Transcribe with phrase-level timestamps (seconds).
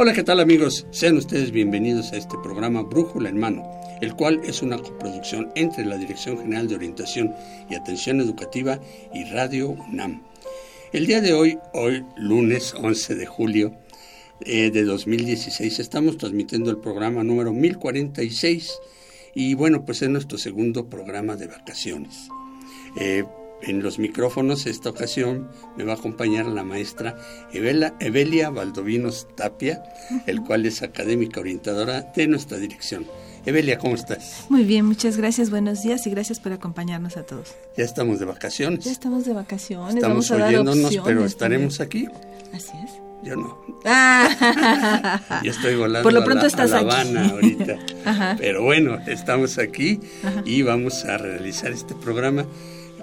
[0.00, 0.86] Hola, ¿qué tal amigos?
[0.92, 3.68] Sean ustedes bienvenidos a este programa Brújula en Mano,
[4.00, 7.34] el cual es una coproducción entre la Dirección General de Orientación
[7.68, 8.78] y Atención Educativa
[9.12, 10.22] y Radio UNAM.
[10.92, 13.74] El día de hoy, hoy lunes 11 de julio
[14.42, 18.78] eh, de 2016, estamos transmitiendo el programa número 1046
[19.34, 22.28] y bueno, pues es nuestro segundo programa de vacaciones.
[23.00, 23.24] Eh,
[23.62, 27.16] en los micrófonos esta ocasión me va a acompañar la maestra
[27.52, 29.82] Evelia Valdovinos Tapia,
[30.26, 33.06] el cual es académica orientadora de nuestra dirección.
[33.46, 34.44] Evelia, ¿cómo estás?
[34.48, 37.54] Muy bien, muchas gracias, buenos días y gracias por acompañarnos a todos.
[37.76, 38.84] Ya estamos de vacaciones.
[38.84, 39.94] Ya estamos de vacaciones.
[39.94, 42.06] Estamos Vamos a oyéndonos, pero estaremos aquí.
[42.52, 42.90] Así es.
[43.22, 43.58] Yo no.
[43.84, 45.40] Ah.
[45.44, 47.08] Yo estoy volando Por lo a pronto la, estás a La aquí.
[47.10, 47.78] Habana ahorita.
[48.04, 48.36] Ajá.
[48.38, 50.42] Pero bueno, estamos aquí Ajá.
[50.44, 52.46] y vamos a realizar este programa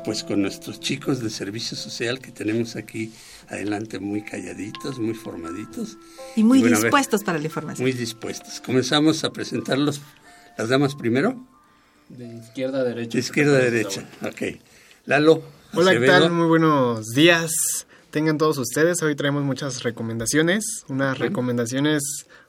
[0.06, 3.12] pues con nuestros chicos de servicio social que tenemos aquí
[3.50, 5.98] adelante muy calladitos, muy formaditos.
[6.36, 7.84] Y muy bueno, a ver, dispuestos para la información.
[7.84, 8.62] Muy dispuestos.
[8.62, 10.02] Comenzamos a presentarlos.
[10.58, 11.46] ¿Las damas primero?
[12.10, 13.14] De izquierda a derecha.
[13.14, 14.08] De izquierda a derecha.
[14.22, 14.60] Ok.
[15.06, 15.44] Lalo.
[15.74, 16.20] Hola, ¿qué Acevedo.
[16.20, 16.32] tal?
[16.32, 17.52] Muy buenos días.
[18.16, 19.04] Tengan todos ustedes.
[19.04, 20.86] Hoy traemos muchas recomendaciones.
[20.88, 22.02] Unas recomendaciones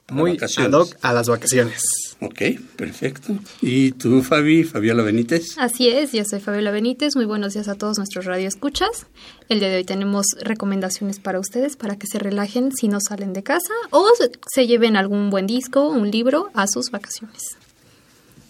[0.09, 1.83] muy ad hoc a las vacaciones.
[2.21, 2.41] Ok,
[2.77, 3.37] perfecto.
[3.61, 5.57] ¿Y tú, Fabi, Fabiola Benítez?
[5.57, 7.17] Así es, yo soy Fabiola Benítez.
[7.17, 9.07] Muy buenos días a todos nuestros radioescuchas.
[9.49, 13.33] El día de hoy tenemos recomendaciones para ustedes para que se relajen si no salen
[13.33, 17.57] de casa o se, se lleven algún buen disco, un libro a sus vacaciones.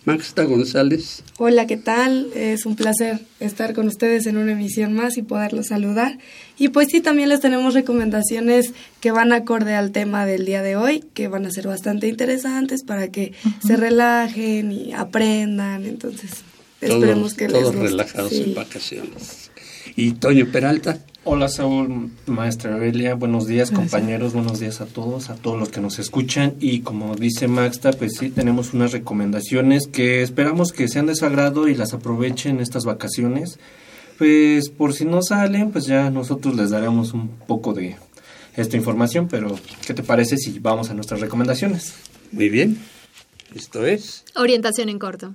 [0.08, 1.22] Maxta González.
[1.38, 2.28] Hola, ¿qué tal?
[2.34, 6.18] Es un placer estar con ustedes en una emisión más y poderlos saludar.
[6.58, 10.78] Y pues sí, también les tenemos recomendaciones que van acorde al tema del día de
[10.78, 15.84] hoy, que van a ser bastante interesantes para que se relajen y aprendan.
[15.86, 16.32] Entonces,
[16.80, 17.88] esperemos todos, que todos les guste.
[17.90, 18.44] relajados Sí.
[18.44, 19.47] en vacaciones.
[19.98, 21.00] ¿Y Toño Peralta?
[21.24, 25.82] Hola Saúl, maestra Evelia, buenos días compañeros, buenos días a todos, a todos los que
[25.82, 31.08] nos escuchan y como dice Maxta, pues sí, tenemos unas recomendaciones que esperamos que sean
[31.08, 33.58] de su agrado y las aprovechen estas vacaciones.
[34.20, 37.96] Pues por si no salen, pues ya nosotros les daremos un poco de
[38.56, 41.96] esta información, pero ¿qué te parece si vamos a nuestras recomendaciones?
[42.32, 42.78] Muy bien.
[43.56, 44.26] Esto es.
[44.36, 45.34] Orientación en corto.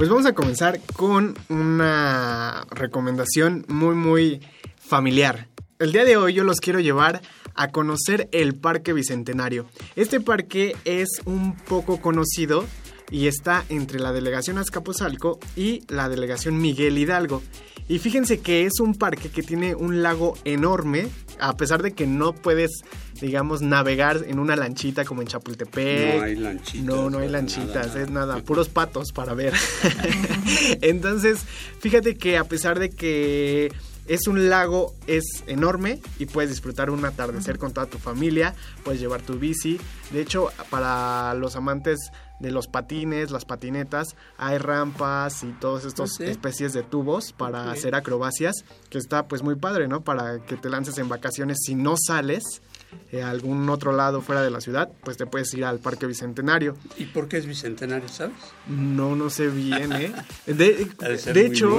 [0.00, 4.40] Pues vamos a comenzar con una recomendación muy, muy
[4.78, 5.48] familiar.
[5.78, 7.20] El día de hoy yo los quiero llevar
[7.54, 9.66] a conocer el Parque Bicentenario.
[9.96, 12.64] Este parque es un poco conocido
[13.10, 17.42] y está entre la delegación Azcapotzalco y la delegación Miguel Hidalgo.
[17.88, 21.08] Y fíjense que es un parque que tiene un lago enorme,
[21.40, 22.82] a pesar de que no puedes,
[23.20, 26.18] digamos, navegar en una lanchita como en Chapultepec.
[26.18, 26.86] No hay lanchitas.
[26.86, 28.00] No, no hay lanchitas, nada.
[28.02, 29.54] es nada, puros patos para ver.
[30.82, 31.40] Entonces,
[31.80, 33.72] fíjate que a pesar de que
[34.06, 38.54] es un lago, es enorme y puedes disfrutar un atardecer con toda tu familia,
[38.84, 39.80] puedes llevar tu bici.
[40.12, 41.98] De hecho, para los amantes
[42.40, 46.24] de los patines, las patinetas, hay rampas y todas estas Ah, sí.
[46.24, 50.00] especies de tubos para hacer acrobacias, que está pues muy padre, ¿no?
[50.02, 52.62] Para que te lances en vacaciones si no sales
[53.12, 56.06] eh, a algún otro lado fuera de la ciudad, pues te puedes ir al Parque
[56.06, 56.76] Bicentenario.
[56.96, 58.34] ¿Y por qué es bicentenario, sabes?
[58.66, 60.12] No, no sé bien, ¿eh?
[60.46, 60.88] De,
[61.46, 61.78] hecho,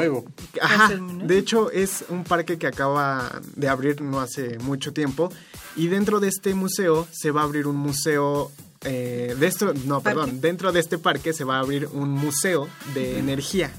[0.62, 0.92] ajá,
[1.26, 5.32] de hecho es un parque que acaba de abrir no hace mucho tiempo
[5.76, 8.52] y dentro de este museo se va a abrir un museo
[8.84, 10.20] eh, de esto, no, Parque.
[10.20, 13.72] perdón, dentro de este parque se va a abrir un museo de energía.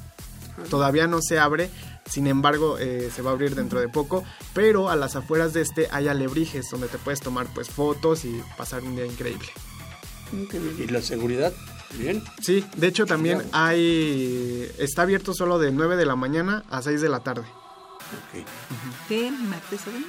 [0.70, 1.70] Todavía no se abre,
[2.06, 4.22] sin embargo eh, se va a abrir dentro de poco,
[4.54, 8.40] pero a las afueras de este hay alebrijes donde te puedes tomar pues fotos y
[8.56, 9.48] pasar un día increíble.
[10.78, 11.52] ¿Y la seguridad?
[11.98, 12.22] Bien.
[12.40, 17.00] Sí, de hecho también hay está abierto solo de 9 de la mañana a 6
[17.00, 17.44] de la tarde.
[19.08, 19.30] ¿Qué?
[19.30, 20.08] ¿Martes o domingo?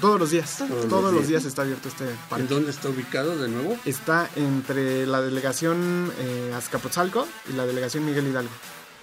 [0.00, 0.56] Todos los días.
[0.58, 1.28] Todos Todos, los los días.
[1.28, 2.46] días está abierto este ¿En parque.
[2.48, 3.76] dónde está ubicado de nuevo?
[3.84, 8.50] Está entre la delegación eh, Azcapotzalco y la delegación Miguel Hidalgo.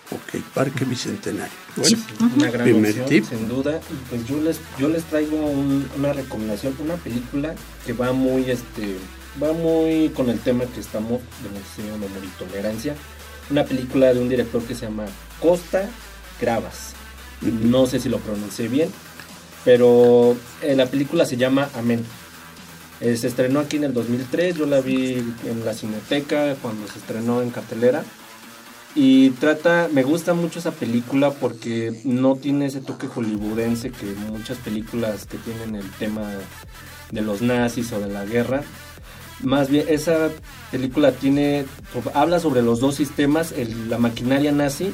[0.09, 1.53] Ok, Parque Bicentenario.
[1.75, 1.97] Bueno,
[2.37, 3.25] una gran primer opción, tip.
[3.27, 3.79] sin duda.
[3.91, 7.53] Y pues yo les, yo les traigo un- una recomendación, una película
[7.85, 8.97] que va muy, este,
[9.43, 12.95] va muy con el tema que estamos de Museo Amor y Tolerancia.
[13.51, 15.05] Una película de un director que se llama
[15.41, 15.89] Costa
[16.39, 16.93] Gravas.
[17.41, 18.89] No sé si lo pronuncié bien,
[19.65, 22.03] pero eh, la película se llama Amén.
[22.99, 26.97] Eh, se estrenó aquí en el 2003, yo la vi en la Cineteca cuando se
[26.99, 28.03] estrenó en cartelera.
[28.95, 34.57] Y trata, me gusta mucho esa película porque no tiene ese toque hollywoodense que muchas
[34.57, 36.23] películas que tienen el tema
[37.11, 38.63] de los nazis o de la guerra.
[39.43, 40.29] Más bien, esa
[40.71, 41.65] película tiene,
[42.15, 44.91] habla sobre los dos sistemas, el- la maquinaria nazi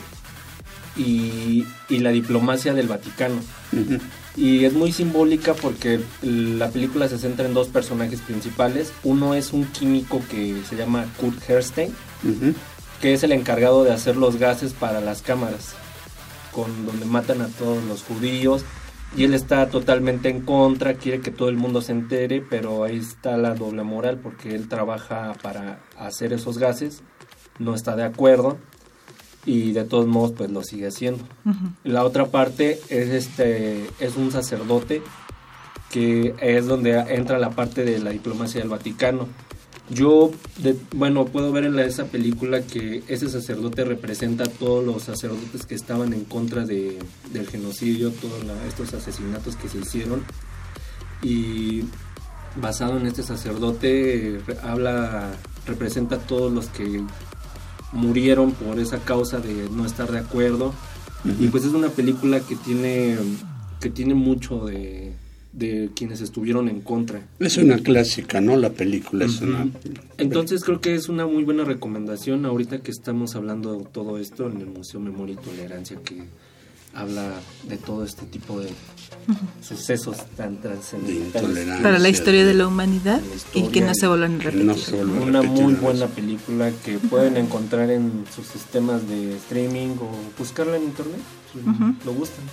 [0.97, 3.35] y, y la diplomacia del Vaticano.
[3.71, 3.99] Ujú.
[4.35, 8.91] Y es muy simbólica porque la película se centra en dos personajes principales.
[9.03, 11.93] Uno es un químico que se llama Kurt Herstein,
[12.99, 15.75] que es el encargado de hacer los gases para las cámaras,
[16.51, 18.65] con donde matan a todos los judíos.
[19.15, 22.97] Y él está totalmente en contra, quiere que todo el mundo se entere, pero ahí
[22.97, 27.03] está la doble moral porque él trabaja para hacer esos gases,
[27.59, 28.57] no está de acuerdo
[29.45, 31.23] y de todos modos pues lo sigue haciendo.
[31.83, 35.01] La otra parte es este es un sacerdote
[35.91, 39.27] que es donde entra la parte de la diplomacia del Vaticano.
[39.89, 44.83] Yo, de- bueno, puedo ver en la- esa película que ese sacerdote representa a todos
[44.83, 46.97] los sacerdotes que estaban en contra de,
[47.31, 50.23] del genocidio, todos la- estos asesinatos que se hicieron.
[51.21, 51.83] Y
[52.55, 55.31] basado en este sacerdote, eh, habla,
[55.67, 57.01] representa a todos los que
[57.93, 60.73] murieron por esa causa de no estar de acuerdo.
[61.39, 63.17] Y pues es una película que tiene,
[63.79, 65.13] que tiene mucho de,
[65.53, 67.25] de quienes estuvieron en contra.
[67.39, 68.57] Es una clásica, ¿no?
[68.57, 69.67] La película es una...
[70.17, 74.49] Entonces creo que es una muy buena recomendación ahorita que estamos hablando de todo esto
[74.49, 76.23] en el Museo Memoria y Tolerancia que
[76.93, 77.31] habla
[77.69, 78.69] de todo este tipo de
[79.61, 81.81] sucesos tan De trascendentales.
[81.81, 83.21] Para la historia de la humanidad
[83.53, 84.65] La y que no se vuelvan a repetir.
[84.65, 89.07] no se vuelva a Una repetir muy buena película que pueden encontrar en sus sistemas
[89.07, 91.19] de streaming o buscarla en internet
[91.51, 92.43] si lo gustan.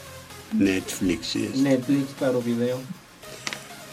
[0.52, 1.60] Netflix, sí es.
[1.60, 2.78] Netflix, claro, video.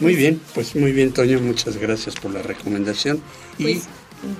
[0.00, 3.20] Muy bien, pues muy bien, Toño, muchas gracias por la recomendación.
[3.58, 3.88] Y Pues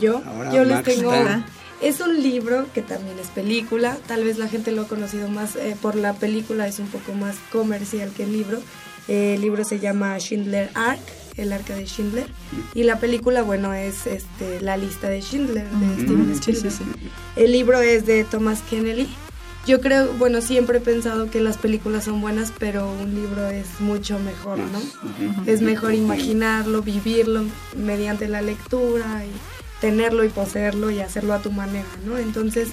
[0.00, 1.12] yo, ahora yo les Max tengo...
[1.12, 1.46] está-
[1.80, 5.54] Es un libro que también es película, tal vez la gente lo ha conocido más
[5.54, 8.58] eh, por la película, es un poco más comercial que el libro.
[9.06, 11.00] Eh, el libro se llama Schindler Ark,
[11.36, 12.26] el arca de Schindler,
[12.74, 16.72] y la película, bueno, es este, la lista de Schindler de Steven Sí, sí, Spielberg.
[16.72, 17.10] sí.
[17.36, 19.06] El libro es de Thomas Kennedy.
[19.66, 23.66] Yo creo, bueno, siempre he pensado que las películas son buenas, pero un libro es
[23.80, 24.80] mucho mejor, ¿no?
[25.46, 27.44] Es mejor imaginarlo, vivirlo
[27.76, 29.30] mediante la lectura y
[29.80, 32.18] tenerlo y poseerlo y hacerlo a tu manera, ¿no?
[32.18, 32.68] Entonces,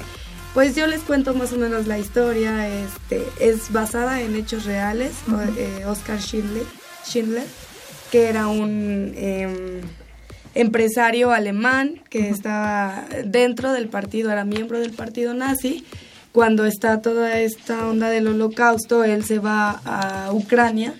[0.53, 2.67] pues yo les cuento más o menos la historia.
[2.67, 5.11] Este es basada en hechos reales.
[5.31, 6.63] o- eh, Oscar Schindler,
[7.05, 7.45] Schindler,
[8.11, 9.81] que era un em,
[10.53, 15.85] empresario alemán que estaba dentro del partido, era miembro del partido nazi.
[16.31, 20.93] Cuando está toda esta onda del holocausto, él se va a Ucrania.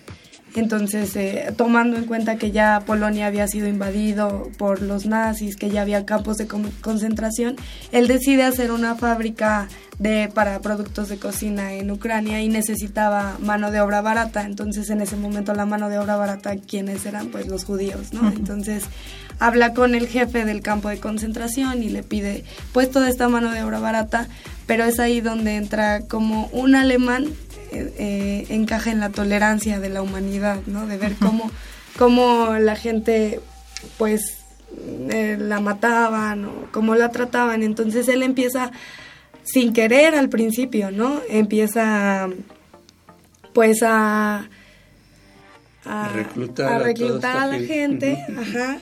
[0.56, 5.70] Entonces, eh, tomando en cuenta que ya Polonia había sido invadido por los nazis, que
[5.70, 7.56] ya había campos de con- concentración,
[7.92, 9.68] él decide hacer una fábrica
[10.00, 14.44] de, para productos de cocina en Ucrania y necesitaba mano de obra barata.
[14.44, 17.28] Entonces, en ese momento la mano de obra barata, ¿quiénes eran?
[17.28, 18.28] Pues los judíos, ¿no?
[18.30, 18.84] Entonces,
[19.40, 23.52] habla con el jefe del campo de concentración y le pide pues toda esta mano
[23.52, 24.28] de obra barata,
[24.66, 27.26] pero es ahí donde entra como un alemán
[27.72, 30.88] eh, eh, encaja en la tolerancia de la humanidad, ¿no?
[30.88, 31.52] De ver cómo,
[31.98, 33.40] cómo la gente
[33.98, 34.22] pues
[35.10, 37.64] eh, la mataban o cómo la trataban.
[37.64, 38.72] Entonces él empieza
[39.44, 41.22] sin querer al principio, ¿no?
[41.30, 42.30] Empieza
[43.54, 44.48] pues a
[45.86, 48.16] A reclutar a reclutar a la gente.
[48.16, 48.80] gente, ajá.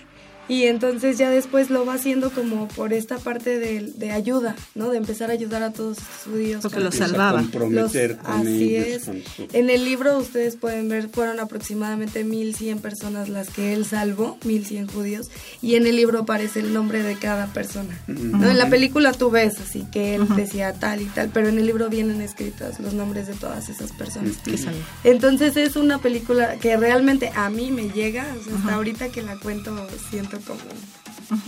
[0.50, 4.89] Y entonces ya después lo va haciendo como por esta parte de, de ayuda, ¿no?
[4.89, 6.62] De empezar a ayudar a todos estos judíos.
[6.62, 7.39] Porque los salvaba.
[7.39, 9.05] a comprometer los- con así ellos, es.
[9.05, 13.85] con su- En el libro ustedes pueden ver, fueron aproximadamente 1100 personas las que él
[13.85, 15.29] salvó, 1100 judíos,
[15.62, 17.97] y en el libro aparece el nombre de cada persona.
[18.07, 18.50] ¿no?
[18.50, 21.65] En la película tú ves así que él decía tal y tal, pero en el
[21.65, 24.38] libro vienen escritos los nombres de todas esas personas.
[24.43, 24.77] Que salvó.
[25.05, 29.21] Entonces es una película que realmente a mí me llega, o sea, hasta ahorita que
[29.21, 30.60] la cuento siento como,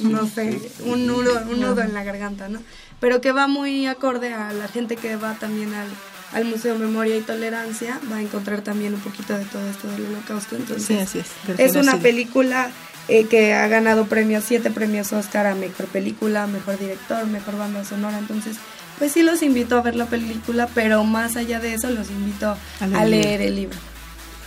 [0.09, 2.59] no sé, un nudo, un nudo en la garganta, ¿no?
[2.99, 5.87] Pero que va muy acorde a la gente que va también al,
[6.33, 10.05] al Museo Memoria y Tolerancia, va a encontrar también un poquito de todo esto del
[10.07, 10.55] holocausto.
[10.55, 11.59] Entonces, Sí, así es.
[11.59, 12.71] es una película
[13.07, 17.83] eh, que ha ganado premios, siete premios Oscar a mejor película, mejor director, mejor banda
[17.83, 18.17] sonora.
[18.17, 18.55] Entonces,
[18.97, 22.55] pues sí los invito a ver la película, pero más allá de eso los invito
[22.79, 23.77] a leer, el libro.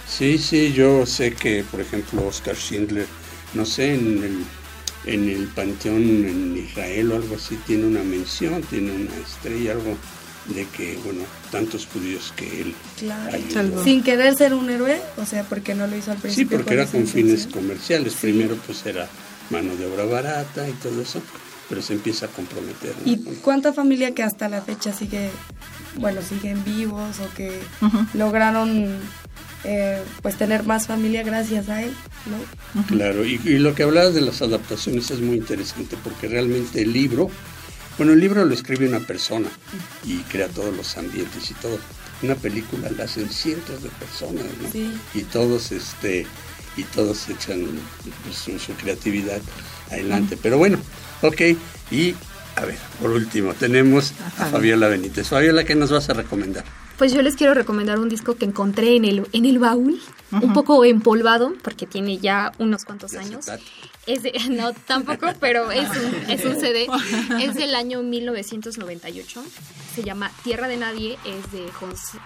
[0.08, 3.06] Sí, sí, yo sé que, por ejemplo, Oscar Schindler,
[3.54, 4.44] no sé, en el,
[5.12, 9.96] en el panteón en Israel o algo así, tiene una mención, tiene una estrella, algo
[10.54, 13.84] de que, bueno, tantos judíos que él claro.
[13.84, 16.56] Sin querer ser un héroe, o sea, porque no lo hizo al principio.
[16.56, 18.14] Sí, porque era con fines comerciales.
[18.14, 19.08] Primero, pues era
[19.50, 21.20] mano de obra barata y todo eso,
[21.68, 22.94] pero se empieza a comprometer.
[23.04, 25.30] ¿Y cuánta familia que hasta la fecha sigue,
[25.96, 27.60] bueno, siguen vivos o que
[28.14, 28.98] lograron
[29.64, 31.92] eh, pues tener más familia gracias a él,
[32.74, 32.86] ¿no?
[32.86, 36.92] Claro, y, y, lo que hablabas de las adaptaciones es muy interesante porque realmente el
[36.92, 37.30] libro
[37.98, 39.48] bueno, el libro lo escribe una persona
[40.04, 41.80] y crea todos los ambientes y todo.
[42.22, 44.70] Una película la hacen cientos de personas, ¿no?
[44.70, 44.92] Sí.
[45.14, 46.24] Y todos, este,
[46.76, 47.66] y todos echan
[48.32, 49.40] su, creatividad
[49.90, 50.38] adelante.
[50.40, 50.78] Pero bueno,
[51.22, 51.40] ok.
[51.90, 52.14] Y
[52.54, 55.26] a ver, por último, tenemos a Fabiola Benítez.
[55.26, 56.64] Fabiola, ¿qué nos vas a recomendar?
[56.98, 60.00] Pues yo les quiero recomendar un disco que encontré en el, en el baúl,
[60.32, 63.46] un poco empolvado, porque tiene ya unos cuantos años.
[64.08, 66.88] Es no, tampoco, pero es un, es un CD.
[67.40, 69.44] Es del año 1998.
[69.94, 71.18] Se llama Tierra de Nadie.
[71.24, 71.70] Es de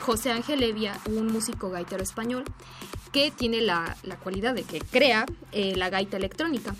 [0.00, 2.44] José Ángel Evia, un músico gaitero español,
[3.12, 6.74] que tiene la, la cualidad de que crea eh, la gaita electrónica.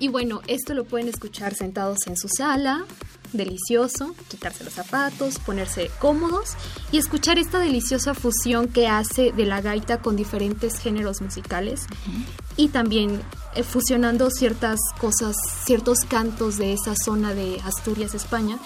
[0.00, 2.86] Y bueno, esto lo pueden escuchar sentados en su sala,
[3.32, 6.54] delicioso, quitarse los zapatos, ponerse cómodos
[6.92, 11.86] y escuchar esta deliciosa fusión que hace de la gaita con diferentes géneros musicales
[12.56, 13.20] y también
[13.54, 18.58] eh, fusionando ciertas cosas, ciertos cantos de esa zona de Asturias, España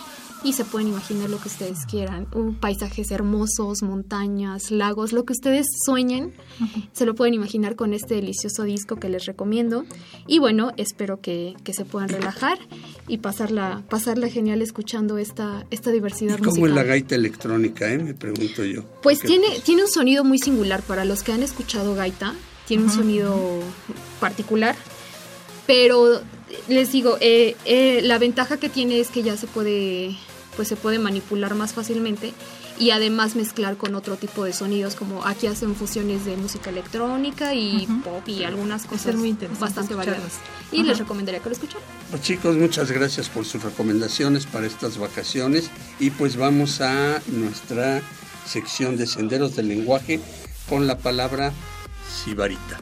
[0.44, 5.32] y se pueden imaginar lo que ustedes quieran, un paisajes hermosos, montañas, lagos, lo que
[5.32, 6.34] ustedes sueñen,
[6.92, 9.86] se lo pueden imaginar con este delicioso disco que les recomiendo.
[10.26, 12.58] Y bueno, espero que, se puedan relajar
[13.08, 17.98] y pasarla, pasarla genial escuchando esta, esta diversidad ¿Y ¿Cómo es la gaita electrónica, eh?
[17.98, 18.84] me pregunto yo?
[19.02, 22.34] Pues tiene, tiene un sonido muy singular para los que han escuchado gaita,
[22.68, 23.60] tiene un sonido
[24.20, 24.76] particular,
[25.66, 26.20] pero
[26.68, 30.16] les digo, eh, eh, la ventaja que tiene es que ya se puede
[30.56, 32.32] pues se puede manipular más fácilmente
[32.78, 37.54] y además mezclar con otro tipo de sonidos como aquí hacen fusiones de música electrónica
[37.54, 40.34] y pop y algunas cosas muy bastante variadas.
[40.72, 41.82] Y les recomendaría que lo escucharan.
[42.10, 45.70] Pues chicos, muchas gracias por sus recomendaciones para estas vacaciones.
[46.00, 48.02] Y pues vamos a nuestra
[48.46, 50.20] sección de senderos del lenguaje
[50.68, 51.52] con la palabra
[52.24, 52.80] sibarita.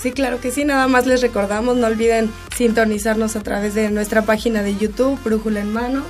[0.00, 4.22] Sí, claro que sí, nada más les recordamos, no olviden sintonizarnos a través de nuestra
[4.22, 6.02] página de YouTube, Brújula en Mano,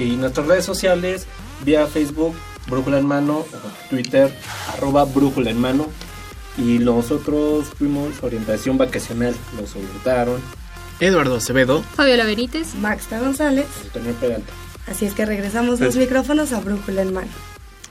[0.00, 1.26] y nuestras redes sociales,
[1.64, 2.34] vía Facebook,
[2.68, 3.44] Brújula en Mano,
[3.90, 4.32] Twitter,
[4.72, 5.88] arroba Brújula en Mano.
[6.56, 10.40] Y nosotros fuimos orientación vacacional, nos orientaron.
[11.00, 14.52] Eduardo Acevedo, Fabiola Benítez, Max González, Antonio Peralta.
[14.86, 17.30] Así es que regresamos los micrófonos a Brújula en Mano.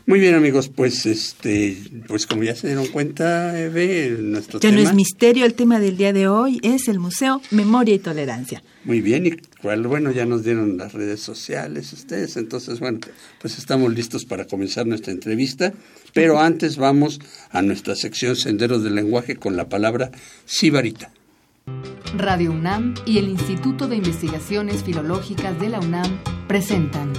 [0.05, 4.79] Muy bien amigos, pues este, pues como ya se dieron cuenta, Eve, nuestro ya no
[4.79, 8.63] es misterio, el tema del día de hoy es el Museo Memoria y Tolerancia.
[8.85, 12.99] Muy bien, y bueno, ya nos dieron las redes sociales ustedes, entonces bueno,
[13.41, 15.73] pues estamos listos para comenzar nuestra entrevista,
[16.13, 17.19] pero antes vamos
[17.51, 20.11] a nuestra sección Senderos del Lenguaje con la palabra
[20.45, 21.11] Sibarita.
[22.15, 27.13] Radio UNAM y el Instituto de Investigaciones Filológicas de la UNAM presentan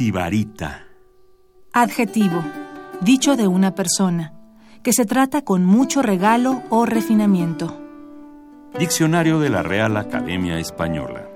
[0.00, 0.86] Sibarita.
[1.74, 2.42] Adjetivo.
[3.02, 4.32] Dicho de una persona.
[4.82, 7.78] Que se trata con mucho regalo o refinamiento.
[8.78, 11.28] Diccionario de la Real Academia Española.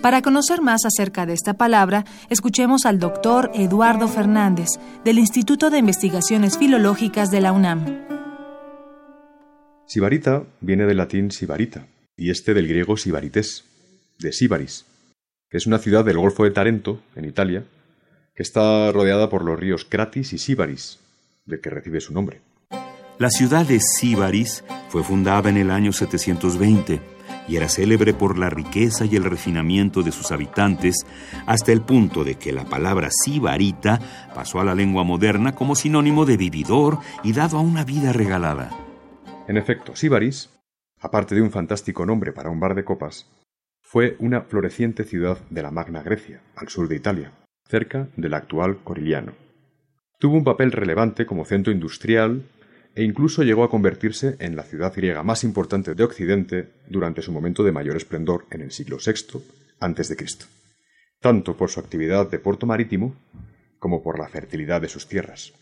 [0.00, 4.68] Para conocer más acerca de esta palabra, escuchemos al doctor Eduardo Fernández,
[5.04, 8.06] del Instituto de Investigaciones Filológicas de la UNAM.
[9.88, 13.64] Sibarita viene del latín sibarita, y este del griego sibarites,
[14.20, 14.85] de Sibaris,
[15.56, 17.64] es una ciudad del Golfo de Tarento, en Italia,
[18.34, 20.98] que está rodeada por los ríos Cratis y Síbaris,
[21.46, 22.40] de que recibe su nombre.
[23.18, 27.00] La ciudad de Síbaris fue fundada en el año 720
[27.48, 31.06] y era célebre por la riqueza y el refinamiento de sus habitantes,
[31.46, 34.00] hasta el punto de que la palabra sibarita
[34.34, 38.70] pasó a la lengua moderna como sinónimo de vividor y dado a una vida regalada.
[39.48, 40.50] En efecto, Síbaris,
[41.00, 43.26] aparte de un fantástico nombre para un bar de copas,
[43.88, 47.30] fue una floreciente ciudad de la Magna Grecia, al sur de Italia,
[47.68, 49.32] cerca del actual Corigliano.
[50.18, 52.42] Tuvo un papel relevante como centro industrial
[52.96, 57.30] e incluso llegó a convertirse en la ciudad griega más importante de Occidente durante su
[57.30, 59.38] momento de mayor esplendor en el siglo VI
[59.78, 60.16] a.C.,
[61.20, 63.14] tanto por su actividad de puerto marítimo
[63.78, 65.52] como por la fertilidad de sus tierras.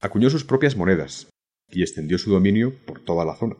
[0.00, 1.26] Acuñó sus propias monedas
[1.68, 3.56] y extendió su dominio por toda la zona.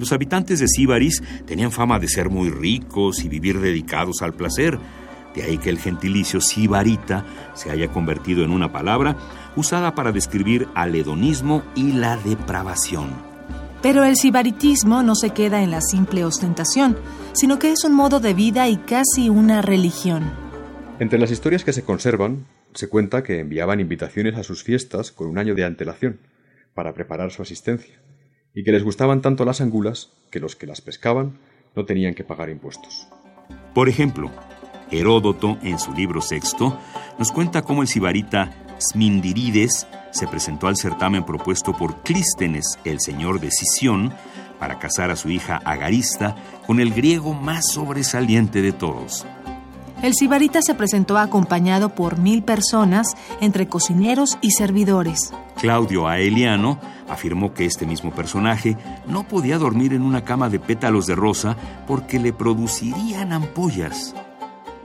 [0.00, 4.78] Los habitantes de Síbaris tenían fama de ser muy ricos y vivir dedicados al placer,
[5.34, 9.18] de ahí que el gentilicio sibarita se haya convertido en una palabra
[9.56, 13.10] usada para describir al hedonismo y la depravación.
[13.82, 16.96] Pero el sibaritismo no se queda en la simple ostentación,
[17.34, 20.30] sino que es un modo de vida y casi una religión.
[20.98, 25.28] Entre las historias que se conservan, se cuenta que enviaban invitaciones a sus fiestas con
[25.28, 26.20] un año de antelación,
[26.72, 28.00] para preparar su asistencia,
[28.54, 31.38] y que les gustaban tanto las angulas que los que las pescaban
[31.76, 33.06] no tenían que pagar impuestos.
[33.74, 34.30] Por ejemplo,
[34.90, 36.78] Heródoto, en su libro sexto,
[37.18, 43.40] nos cuenta cómo el sibarita Smindirides se presentó al certamen propuesto por Clístenes, el señor
[43.40, 44.12] de Sición,
[44.58, 46.34] para casar a su hija Agarista
[46.66, 49.26] con el griego más sobresaliente de todos.
[50.02, 53.06] El sibarita se presentó acompañado por mil personas,
[53.42, 55.34] entre cocineros y servidores.
[55.60, 61.06] Claudio Aeliano afirmó que este mismo personaje no podía dormir en una cama de pétalos
[61.06, 61.54] de rosa
[61.86, 64.14] porque le producirían ampollas.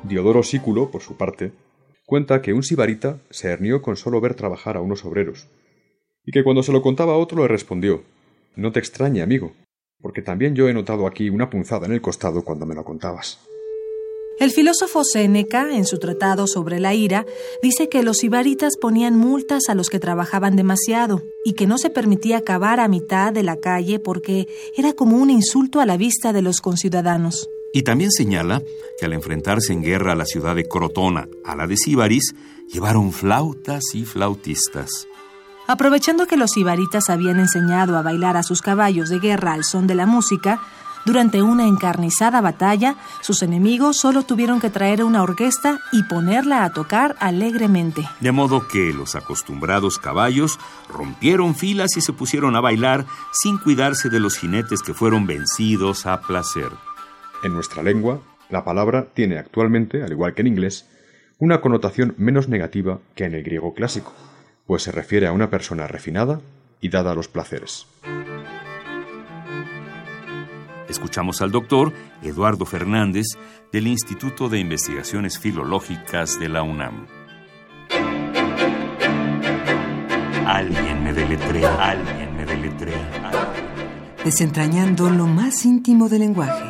[0.04, 1.54] Diodoro Sículo, por su parte,
[2.06, 5.48] cuenta que un sibarita se hernió con solo ver trabajar a unos obreros,
[6.26, 8.04] y que cuando se lo contaba a otro le respondió
[8.58, 9.54] No te extrañe, amigo,
[10.02, 13.40] porque también yo he notado aquí una punzada en el costado cuando me lo contabas.
[14.38, 17.26] El filósofo Séneca, en su tratado sobre la ira,
[17.62, 21.90] dice que los sibaritas ponían multas a los que trabajaban demasiado y que no se
[21.90, 26.34] permitía cavar a mitad de la calle porque era como un insulto a la vista
[26.34, 27.50] de los conciudadanos.
[27.72, 28.62] Y también señala
[29.00, 32.36] que al enfrentarse en guerra a la ciudad de Crotona a la de Síbaris,
[32.72, 35.08] llevaron flautas y flautistas.
[35.68, 39.88] Aprovechando que los sibaritas habían enseñado a bailar a sus caballos de guerra al son
[39.88, 40.62] de la música,
[41.06, 46.74] durante una encarnizada batalla, sus enemigos solo tuvieron que traer una orquesta y ponerla a
[46.74, 48.04] tocar alegremente.
[48.22, 50.60] De modo que los acostumbrados caballos
[50.90, 56.08] rompieron filas y se pusieron a bailar sin cuidarse de los jinetes que fueron vencidos
[56.08, 56.72] a placer.
[57.44, 60.90] En nuestra lengua, la palabra tiene actualmente, al igual que en inglés,
[61.38, 64.12] una connotación menos negativa que en el griego clásico,
[64.66, 66.42] pues se refiere a una persona refinada
[66.82, 67.86] y dada a los placeres.
[70.90, 73.26] Escuchamos al doctor Eduardo Fernández
[73.72, 77.08] del Instituto de Investigaciones Filológicas de la UNAM.
[80.46, 83.32] Alguien me deletrea, alguien me deletrea.
[84.24, 86.64] Desentrañando lo más íntimo del lenguaje.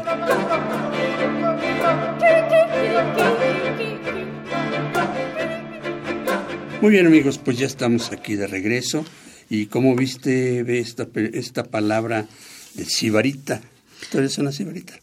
[6.81, 9.03] Muy bien amigos, pues ya estamos aquí de regreso
[9.49, 12.27] y como viste ve esta, esta palabra
[12.75, 13.61] de sibarita.
[14.09, 14.99] ¿Tú eres una sibarita?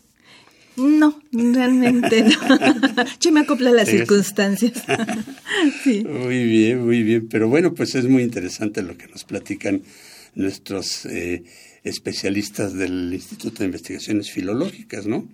[0.77, 3.05] No, realmente no.
[3.21, 4.83] Yo me acoplo a las circunstancias.
[5.85, 6.05] sí.
[6.05, 7.29] Muy bien, muy bien.
[7.29, 9.83] Pero bueno, pues es muy interesante lo que nos platican
[10.35, 11.45] nuestros eh,
[11.85, 15.29] especialistas del Instituto de Investigaciones Filológicas, ¿no?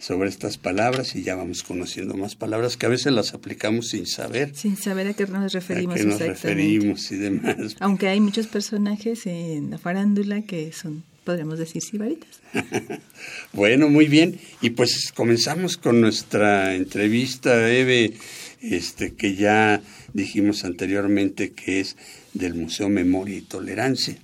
[0.00, 4.06] sobre estas palabras y ya vamos conociendo más palabras que a veces las aplicamos sin
[4.06, 4.56] saber.
[4.56, 5.94] Sin saber a qué nos referimos.
[5.94, 7.76] A qué nos referimos y demás.
[7.80, 12.40] Aunque hay muchos personajes en la farándula que son, podríamos decir, sibaritas.
[13.52, 14.40] bueno, muy bien.
[14.60, 18.14] Y pues comenzamos con nuestra entrevista, Eve,
[18.60, 19.80] este, que ya
[20.12, 21.96] dijimos anteriormente que es
[22.34, 24.16] del Museo Memoria y Tolerancia.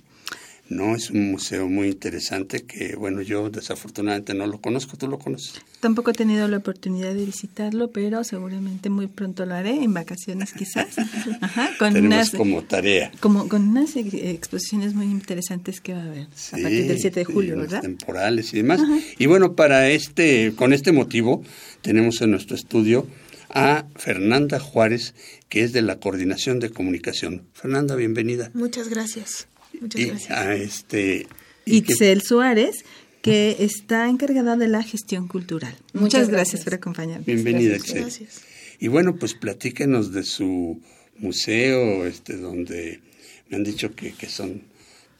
[0.69, 4.97] No, es un museo muy interesante que, bueno, yo desafortunadamente no lo conozco.
[4.97, 5.61] ¿Tú lo conoces?
[5.79, 10.51] Tampoco he tenido la oportunidad de visitarlo, pero seguramente muy pronto lo haré, en vacaciones
[10.53, 10.97] quizás.
[11.41, 13.11] Ajá, con unas, como tarea.
[13.21, 17.25] Como con unas exposiciones muy interesantes que va a haber a partir del 7 de
[17.25, 17.81] julio, ¿verdad?
[17.81, 18.81] Temporales y demás.
[19.17, 21.43] Y bueno, para este, con este motivo,
[21.81, 23.07] tenemos en nuestro estudio
[23.49, 25.13] a Fernanda Juárez,
[25.47, 27.47] que es de la Coordinación de Comunicación.
[27.53, 28.51] Fernanda, bienvenida.
[28.53, 29.47] Muchas gracias.
[29.79, 30.31] Muchas y gracias.
[30.37, 31.27] a este
[31.65, 32.83] Itzel Suárez,
[33.21, 35.75] que está encargada de la gestión cultural.
[35.93, 36.31] Muchas, Muchas gracias.
[36.31, 36.63] gracias.
[36.63, 37.25] por acompañarnos.
[37.25, 38.01] Bienvenida, Gracias, Itzel.
[38.03, 38.41] gracias.
[38.79, 40.79] Y bueno, pues platíquenos de su
[41.17, 43.01] museo, este, donde
[43.49, 44.61] me han dicho que, que son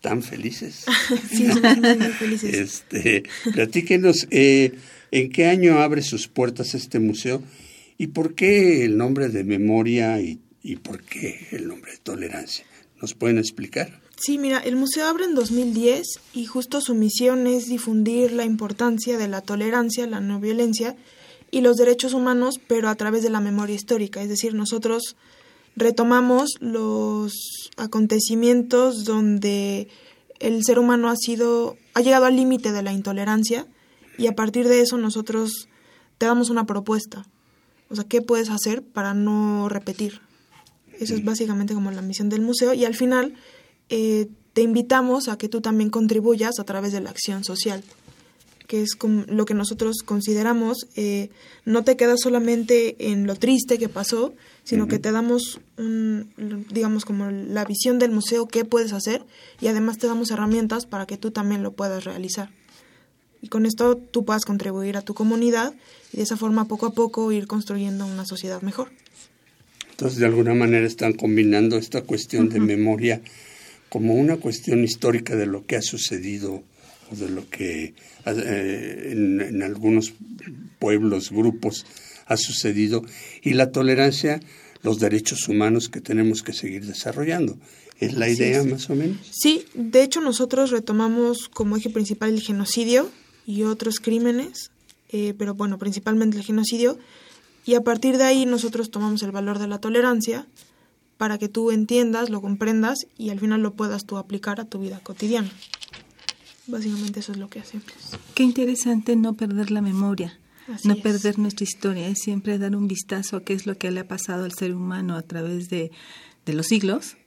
[0.02, 0.86] tan felices.
[1.30, 2.54] Sí, somos muy, muy felices.
[2.54, 4.74] Este, platíquenos, eh,
[5.12, 7.42] ¿en qué año abre sus puertas este museo?
[7.98, 12.64] ¿Y por qué el nombre de memoria y, y por qué el nombre de tolerancia?
[13.02, 14.00] ¿Nos pueden explicar?
[14.20, 19.16] Sí, mira, el museo abre en 2010 y justo su misión es difundir la importancia
[19.16, 20.96] de la tolerancia, la no violencia
[21.52, 24.22] y los derechos humanos, pero a través de la memoria histórica.
[24.22, 25.16] Es decir, nosotros
[25.76, 29.88] retomamos los acontecimientos donde
[30.40, 33.68] el ser humano ha sido ha llegado al límite de la intolerancia
[34.18, 35.70] y a partir de eso nosotros
[36.18, 37.28] te damos una propuesta.
[37.90, 40.22] O sea, ¿qué puedes hacer para no repetir?
[41.00, 43.36] Eso es básicamente como la misión del museo y al final
[43.90, 47.84] eh, te invitamos a que tú también contribuyas a través de la acción social
[48.68, 48.98] que es
[49.28, 51.30] lo que nosotros consideramos, eh,
[51.64, 54.34] no te quedas solamente en lo triste que pasó,
[54.66, 56.30] sino que te damos, un,
[56.70, 59.24] digamos, como la visión del museo, qué puedes hacer,
[59.62, 62.50] y además te damos herramientas para que tú también lo puedas realizar.
[63.42, 65.74] Y con esto tú puedas contribuir a tu comunidad
[66.12, 68.90] y de esa forma poco a poco ir construyendo una sociedad mejor.
[69.92, 73.22] Entonces, de alguna manera están combinando esta cuestión de memoria
[73.90, 76.64] como una cuestión histórica de lo que ha sucedido
[77.12, 77.94] o de lo que
[78.26, 80.14] eh, en, algunos
[80.80, 81.86] pueblos, grupos
[82.26, 83.04] ha sucedido,
[83.42, 84.42] y la tolerancia,
[84.82, 87.58] los derechos humanos que tenemos que seguir desarrollando.
[88.00, 89.18] ¿Es la idea más o menos?
[89.32, 93.10] Sí, de hecho nosotros retomamos como eje principal el genocidio
[93.46, 94.72] y otros crímenes,
[95.10, 97.00] eh, pero bueno, principalmente el genocidio,
[97.66, 100.46] y a partir de ahí nosotros tomamos el valor de la tolerancia
[101.18, 104.80] para que tú entiendas, lo comprendas y al final lo puedas tú aplicar a tu
[104.80, 105.50] vida cotidiana.
[106.68, 107.88] Básicamente eso es lo que hacemos.
[108.36, 110.38] Qué interesante no perder la memoria,
[110.84, 114.02] no perder nuestra historia, es siempre dar un vistazo a qué es lo que le
[114.02, 115.92] ha pasado al ser humano a través de,
[116.46, 117.18] los siglos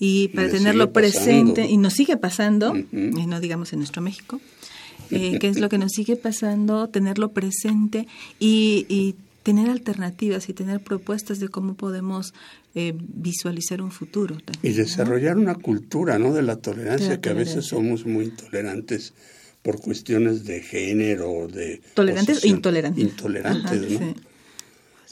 [0.00, 4.40] y para tenerlo presente, y nos sigue pasando, y no digamos en nuestro México,
[5.10, 8.08] eh, qué es lo que nos sigue pasando, tenerlo presente
[8.40, 12.32] y, y tener alternativas y tener propuestas de cómo podemos
[12.74, 14.38] eh, visualizar un futuro.
[14.62, 16.32] y desarrollar una cultura ¿no?
[16.32, 19.12] de la tolerancia, que a veces somos muy intolerantes
[19.62, 21.82] por cuestiones de género, de...
[21.94, 23.04] Tolerantes e intolerantes.
[23.04, 24.14] Intolerantes, ¿no?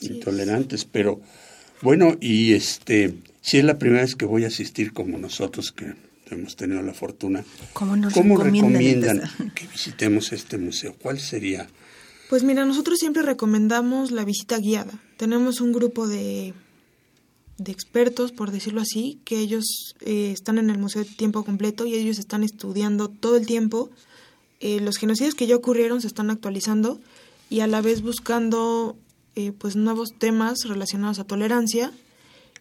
[0.00, 1.20] Intolerantes, pero
[1.82, 5.92] bueno, y este, si es la primera vez que voy a asistir como nosotros, que
[6.30, 9.22] hemos tenido la fortuna, ¿cómo, nos ¿cómo recomiendan
[9.54, 10.94] que visitemos este museo?
[11.00, 11.68] ¿Cuál sería
[12.32, 14.98] pues mira, nosotros siempre recomendamos la visita guiada.
[15.18, 16.54] Tenemos un grupo de,
[17.58, 21.84] de expertos, por decirlo así, que ellos eh, están en el museo de tiempo completo
[21.84, 23.90] y ellos están estudiando todo el tiempo.
[24.60, 27.02] Eh, los genocidios que ya ocurrieron se están actualizando
[27.50, 28.96] y a la vez buscando
[29.36, 31.92] eh, pues nuevos temas relacionados a tolerancia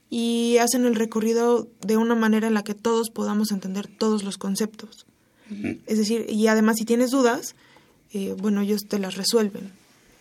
[0.10, 4.38] y hacen el recorrido de una manera en la que todos podamos entender todos los
[4.38, 5.06] conceptos.
[5.86, 7.56] Es decir, y además si tienes dudas,
[8.14, 9.72] eh, bueno, ellos te las resuelven.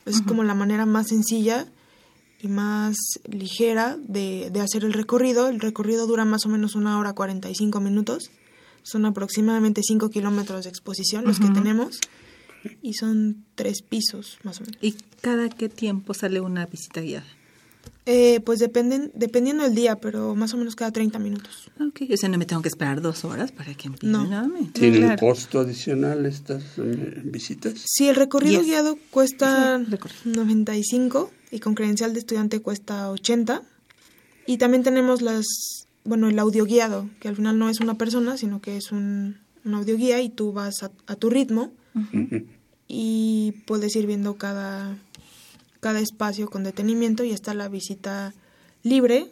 [0.06, 1.66] Es como la manera más sencilla
[2.40, 2.96] y más
[3.28, 5.48] ligera de, de, hacer el recorrido.
[5.48, 8.30] El recorrido dura más o menos una hora 45 minutos.
[8.82, 12.00] Son aproximadamente 5 kilómetros de exposición los que tenemos
[12.82, 14.78] y son tres pisos más o menos.
[14.80, 17.26] ¿Y cada qué tiempo sale una visita guiada?
[18.06, 21.70] Eh, pues dependen, dependiendo del día, pero más o menos cada 30 minutos.
[21.80, 24.50] Ok, o sea, no me tengo que esperar dos horas para que empiece no.
[24.72, 27.74] ¿Tienen un costo adicional estas eh, visitas?
[27.84, 29.78] Sí, el recorrido guiado cuesta
[30.24, 33.62] 95 y con credencial de estudiante cuesta 80.
[34.46, 35.44] Y también tenemos las,
[36.04, 39.36] bueno, el audio guiado, que al final no es una persona, sino que es un,
[39.64, 41.72] un audio guía y tú vas a, tu ritmo
[42.88, 44.96] y puedes ir viendo cada
[45.80, 48.34] cada espacio con detenimiento y está la visita
[48.82, 49.26] libre,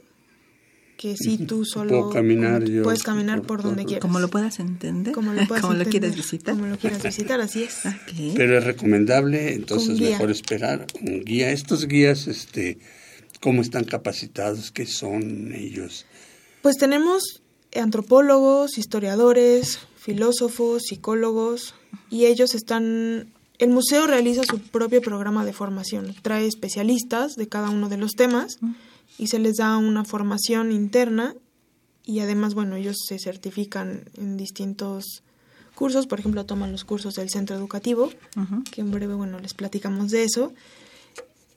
[0.96, 4.02] que si tú solo caminar puedes caminar por, donde quieras.
[4.02, 5.14] Como lo puedas entender.
[5.14, 5.46] Como lo,
[5.90, 6.54] quieras visitar.
[6.54, 7.82] Como lo quieras visitar, así es.
[8.36, 11.52] Pero es recomendable, entonces mejor esperar un guía.
[11.52, 12.78] Estos guías, este,
[13.40, 14.72] ¿cómo están capacitados?
[14.72, 16.04] ¿Qué son ellos?
[16.62, 17.42] Pues tenemos
[17.76, 21.74] antropólogos, historiadores, filósofos, psicólogos,
[22.10, 27.70] y ellos están el museo realiza su propio programa de formación, trae especialistas de cada
[27.70, 28.58] uno de los temas
[29.18, 31.34] y se les da una formación interna
[32.04, 35.22] y además, bueno, ellos se certifican en distintos
[35.74, 38.10] cursos, por ejemplo, toman los cursos del centro educativo,
[38.72, 40.54] que en breve, bueno, les platicamos de eso.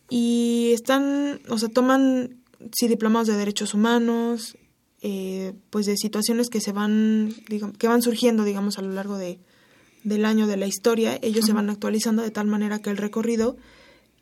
[0.09, 2.41] Y están, o sea, toman,
[2.73, 4.57] sí, diplomados de derechos humanos,
[5.01, 9.17] eh, pues de situaciones que se van, digamos, que van surgiendo, digamos, a lo largo
[9.17, 9.39] de,
[10.03, 13.57] del año de la historia, ellos se van actualizando de tal manera que el recorrido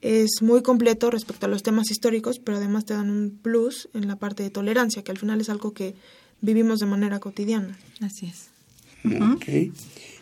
[0.01, 4.07] es muy completo respecto a los temas históricos, pero además te dan un plus en
[4.07, 5.95] la parte de tolerancia, que al final es algo que
[6.41, 7.77] vivimos de manera cotidiana.
[8.01, 8.47] Así es.
[9.05, 9.73] Ok.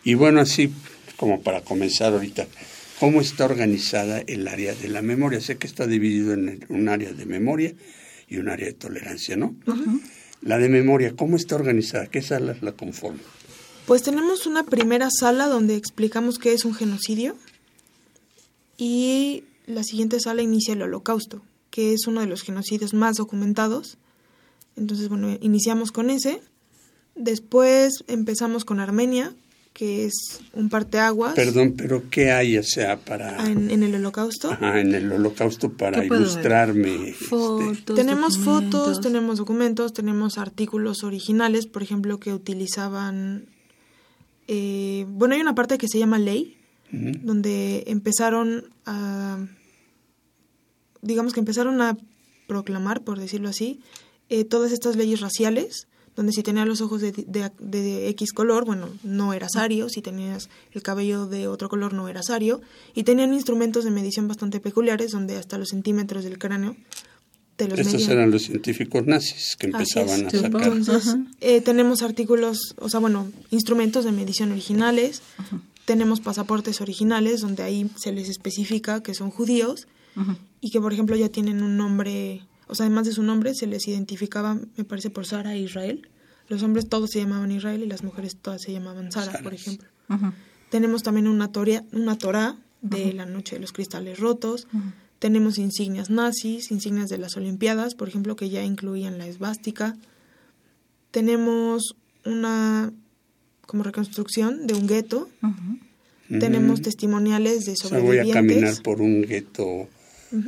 [0.04, 0.72] Y bueno, así
[1.16, 2.46] como para comenzar ahorita,
[2.98, 5.40] ¿cómo está organizada el área de la memoria?
[5.40, 7.74] Sé que está dividido en un área de memoria
[8.28, 9.54] y un área de tolerancia, ¿no?
[10.42, 12.06] La de memoria, ¿cómo está organizada?
[12.06, 13.22] ¿Qué salas la conforman?
[13.88, 17.34] Pues tenemos una primera sala donde explicamos qué es un genocidio
[18.76, 23.96] y la siguiente sala inicia el holocausto, que es uno de los genocidios más documentados.
[24.76, 26.42] Entonces, bueno, iniciamos con ese.
[27.14, 29.32] Después empezamos con Armenia,
[29.72, 30.12] que es
[30.52, 31.34] un parteaguas.
[31.34, 33.42] Perdón, pero ¿qué hay, o sea, para...
[33.42, 34.50] Ah, en, el holocausto.
[34.50, 37.08] Ajá, en el holocausto para ilustrarme.
[37.08, 43.46] Este, tenemos fotos, tenemos documentos, tenemos artículos originales, por ejemplo, que utilizaban...
[44.48, 46.56] Eh, bueno, hay una parte que se llama ley,
[46.90, 49.46] donde empezaron a...
[51.02, 51.98] digamos que empezaron a
[52.46, 53.80] proclamar, por decirlo así,
[54.30, 55.86] eh, todas estas leyes raciales
[56.18, 60.48] donde si tenías los ojos de, de, X color, bueno, no eras ario, si tenías
[60.72, 62.60] el cabello de otro color, no eras ario,
[62.92, 66.74] y tenían instrumentos de medición bastante peculiares, donde hasta los centímetros del cráneo
[67.66, 70.62] los Estos eran los científicos nazis que empezaban a sacar.
[70.62, 75.22] Entonces, eh, tenemos artículos, o sea, bueno, instrumentos de medición originales,
[75.86, 79.88] tenemos pasaportes originales, donde ahí se les especifica que son judíos,
[80.60, 83.66] y que, por ejemplo, ya tienen un nombre o sea, además de su nombre, se
[83.66, 86.08] les identificaba, me parece, por Sara e Israel.
[86.48, 89.88] Los hombres todos se llamaban Israel y las mujeres todas se llamaban Sara, por ejemplo.
[90.70, 94.68] Tenemos también una, toria, una Torah de la Noche de los Cristales Rotos.
[95.18, 99.96] Tenemos insignias nazis, insignias de las Olimpiadas, por ejemplo, que ya incluían la esvástica.
[101.10, 102.92] Tenemos una
[103.66, 105.28] como reconstrucción de un gueto.
[106.28, 108.24] Tenemos testimoniales de sobrevivientes.
[108.24, 109.88] voy a caminar por un gueto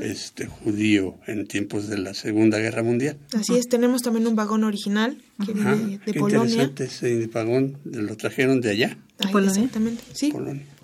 [0.02, 3.16] este judío en tiempos de la Segunda Guerra Mundial.
[3.34, 6.64] Así es, tenemos también un vagón original que viene de, Polonia.
[6.64, 8.98] Interesante, ese vagón lo trajeron de allá.
[9.18, 10.32] Exactamente, sí,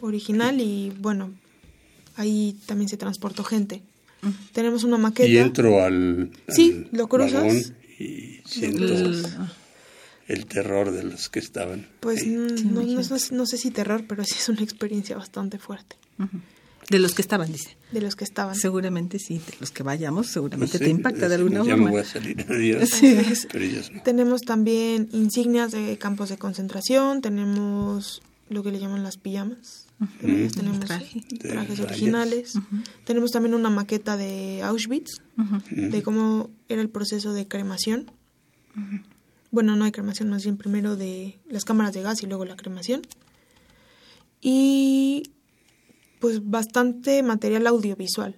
[0.01, 1.33] original y bueno,
[2.17, 3.83] ahí también se transportó gente.
[4.53, 5.29] Tenemos una maqueta.
[5.29, 7.73] Y entro al, sí, lo cruzas.
[7.99, 8.85] y siento
[10.27, 11.87] el, terror de los que estaban.
[12.01, 15.97] Pues no, no, sé si terror, pero sí es una experiencia bastante fuerte.
[16.91, 17.77] De los que estaban, dice.
[17.93, 18.55] De los que estaban.
[18.55, 21.71] Seguramente sí, de los que vayamos, seguramente te impacta de alguna forma.
[21.71, 22.91] Ya me voy a salir, adiós.
[23.53, 24.03] Pero ellos no.
[24.03, 29.86] Tenemos también insignias de campos de concentración, tenemos lo que le llaman las pijamas.
[30.21, 32.55] Tenemos trajes originales.
[33.05, 35.23] Tenemos también una maqueta de Auschwitz,
[35.71, 38.11] de cómo era el proceso de cremación.
[39.51, 42.57] Bueno, no hay cremación, más bien primero de las cámaras de gas y luego la
[42.57, 43.03] cremación.
[44.43, 45.31] Y
[46.21, 48.37] pues bastante material audiovisual,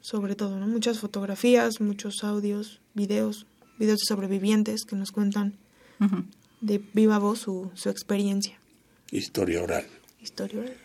[0.00, 0.66] sobre todo, ¿no?
[0.68, 3.46] Muchas fotografías, muchos audios, videos,
[3.78, 5.56] videos de sobrevivientes que nos cuentan
[6.60, 8.58] de viva voz su, su experiencia.
[9.10, 9.86] Historia oral.
[10.20, 10.76] Historia oral,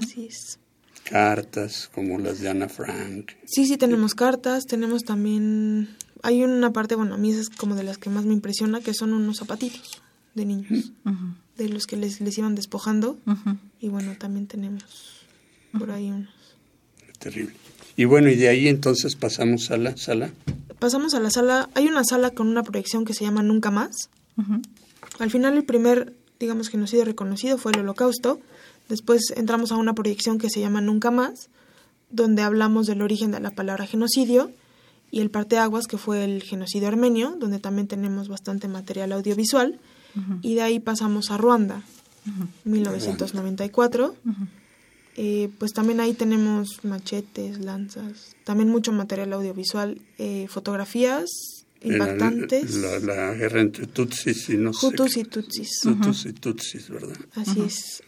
[0.00, 0.58] así es.
[1.04, 3.32] Cartas como las de Ana Frank.
[3.44, 5.88] Sí, sí, tenemos cartas, tenemos también...
[6.22, 8.94] Hay una parte, bueno, a mí es como de las que más me impresiona, que
[8.94, 10.00] son unos zapatitos
[10.34, 10.92] de niños,
[11.56, 13.18] de los que les, les iban despojando.
[13.78, 15.26] Y bueno, también tenemos
[15.78, 16.32] por ahí unos.
[17.18, 17.54] Terrible.
[17.96, 20.32] Y bueno, y de ahí entonces pasamos a la sala.
[20.78, 21.68] Pasamos a la sala.
[21.74, 24.08] Hay una sala con una proyección que se llama Nunca Más.
[25.18, 28.40] Al final el primer, digamos, genocidio reconocido fue el Holocausto.
[28.88, 31.48] Después entramos a una proyección que se llama Nunca Más,
[32.10, 34.52] donde hablamos del origen de la palabra genocidio
[35.10, 39.80] y el parteaguas, que fue el genocidio armenio, donde también tenemos bastante material audiovisual.
[40.42, 41.82] Y de ahí pasamos a Ruanda,
[42.64, 44.14] 1994.
[45.16, 52.74] Eh, pues también ahí tenemos machetes, lanzas, también mucho material audiovisual, eh, fotografías impactantes.
[52.74, 55.84] La, guerra entre Tutsis y no Hutus y Tutsis.
[55.84, 57.16] Hutus y Tutsis, ¿verdad?
[57.34, 58.02] Así es.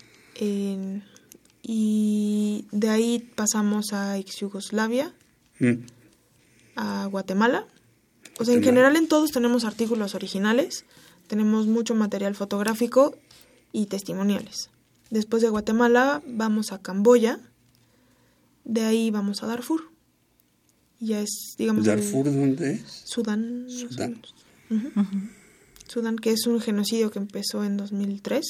[0.44, 5.14] Y de ahí pasamos a ex Yugoslavia,
[5.58, 5.72] mm.
[6.76, 7.66] a Guatemala.
[8.38, 10.84] O sea, en general en todos tenemos artículos originales,
[11.26, 13.16] tenemos mucho material fotográfico
[13.72, 14.70] y testimoniales.
[15.10, 17.40] Después de Guatemala vamos a Camboya,
[18.64, 19.90] de ahí vamos a Darfur.
[20.98, 21.84] Ya es, digamos...
[21.84, 23.02] ¿Darfur dónde es?
[23.04, 23.66] Sudán.
[23.68, 24.22] Sudán.
[25.88, 28.44] Sudán, que es un genocidio que empezó en 2003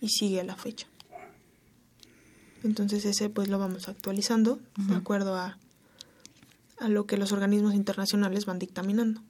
[0.00, 0.86] y sigue a la fecha.
[2.62, 5.58] Entonces ese pues lo vamos actualizando de acuerdo a,
[6.78, 9.22] a lo que los organismos internacionales van dictaminando.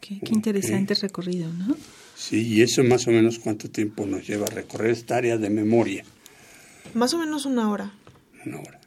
[0.00, 1.76] qué interesante recorrido, ¿no?
[2.16, 5.50] Sí, y eso más o menos cuánto tiempo nos lleva a recorrer esta área de
[5.50, 6.04] memoria.
[6.94, 7.92] Más o menos una hora.
[8.46, 8.80] Una hora.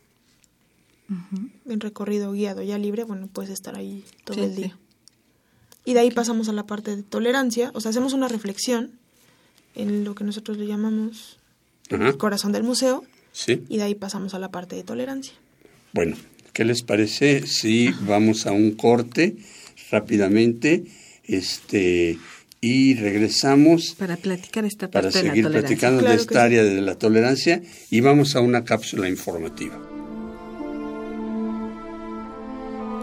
[1.67, 4.77] En recorrido guiado, ya libre, bueno, puedes estar ahí todo el día.
[5.83, 8.91] Y de ahí pasamos a la parte de tolerancia, o sea, hacemos una reflexión
[9.75, 11.37] en lo que nosotros le llamamos
[11.89, 13.03] el corazón del museo.
[13.31, 13.63] Sí.
[13.69, 15.33] Y de ahí pasamos a la parte de tolerancia.
[15.93, 16.15] Bueno,
[16.53, 19.35] ¿qué les parece si vamos a un corte
[19.91, 20.83] rápidamente?
[21.23, 22.17] Este
[22.61, 27.61] y regresamos para platicar esta parte para seguir platicando de esta área de la tolerancia
[27.91, 29.94] y vamos a una cápsula informativa.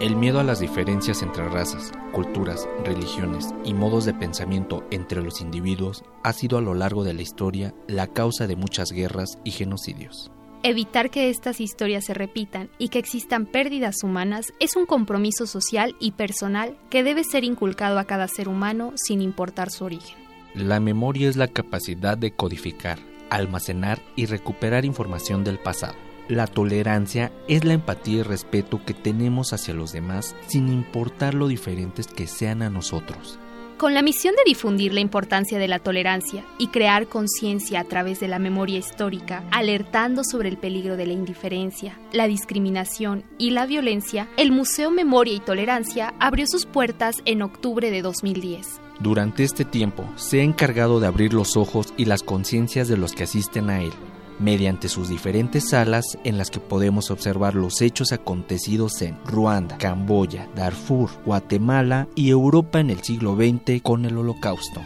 [0.03, 5.39] El miedo a las diferencias entre razas, culturas, religiones y modos de pensamiento entre los
[5.39, 9.51] individuos ha sido a lo largo de la historia la causa de muchas guerras y
[9.51, 10.29] genocidios.
[10.61, 15.95] Evitar que estas historias se repitan y que existan pérdidas humanas es un compromiso social
[16.01, 20.17] y personal que debe ser inculcado a cada ser humano sin importar su origen.
[20.53, 25.95] La memoria es la capacidad de codificar, almacenar y recuperar información del pasado.
[26.29, 31.49] La tolerancia es la empatía y respeto que tenemos hacia los demás sin importar lo
[31.49, 33.39] diferentes que sean a nosotros.
[33.77, 38.21] Con la misión de difundir la importancia de la tolerancia y crear conciencia a través
[38.21, 43.65] de la memoria histórica, alertando sobre el peligro de la indiferencia, la discriminación y la
[43.65, 48.79] violencia, el Museo Memoria y Tolerancia abrió sus puertas en octubre de 2010.
[49.01, 53.11] Durante este tiempo se ha encargado de abrir los ojos y las conciencias de los
[53.11, 53.91] que asisten a él,
[54.39, 60.47] mediante sus diferentes salas en las que podemos observar los hechos acontecidos en Ruanda, Camboya,
[60.55, 64.81] Darfur, Guatemala y Europa en el siglo XX con el Holocausto.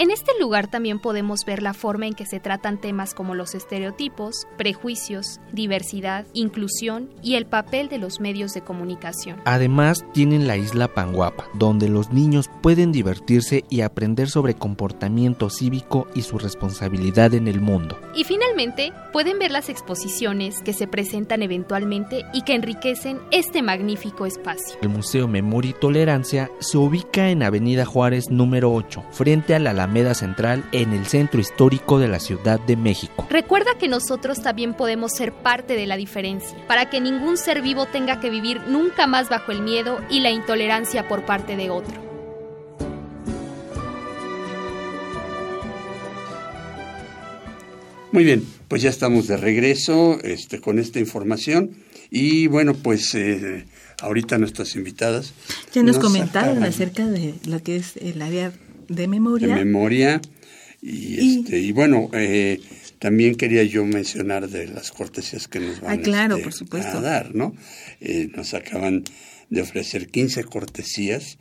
[0.00, 3.54] En este lugar también podemos ver la forma en que se tratan temas como los
[3.54, 9.42] estereotipos, prejuicios, diversidad, inclusión y el papel de los medios de comunicación.
[9.44, 16.06] Además, tienen la isla Panguapa, donde los niños pueden divertirse y aprender sobre comportamiento cívico
[16.14, 17.98] y su responsabilidad en el mundo.
[18.14, 24.24] Y finalmente, pueden ver las exposiciones que se presentan eventualmente y que enriquecen este magnífico
[24.24, 24.78] espacio.
[24.80, 29.74] El Museo Memoria y Tolerancia se ubica en Avenida Juárez número 8, frente a la
[29.90, 33.26] Alameda Central en el centro histórico de la Ciudad de México.
[33.28, 37.86] Recuerda que nosotros también podemos ser parte de la diferencia, para que ningún ser vivo
[37.86, 41.92] tenga que vivir nunca más bajo el miedo y la intolerancia por parte de otro.
[48.12, 51.72] Muy bien, pues ya estamos de regreso este, con esta información
[52.12, 53.66] y bueno, pues eh,
[54.00, 55.32] ahorita nuestras invitadas
[55.72, 58.52] ya nos, comentaron acerca de lo que es el área
[58.90, 59.48] de memoria.
[59.48, 60.20] De memoria.
[60.82, 62.60] Y, Este, y bueno, eh,
[62.98, 66.98] también quería yo mencionar de las cortesías que nos van ah, claro, este, por supuesto.
[66.98, 67.54] a dar, ¿no?
[68.00, 69.04] Eh, nos acaban
[69.48, 71.38] de ofrecer 15 cortesías,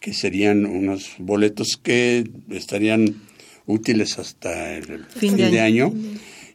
[0.00, 3.22] que serían unos boletos que estarían
[3.66, 5.94] útiles hasta el fin, de, año.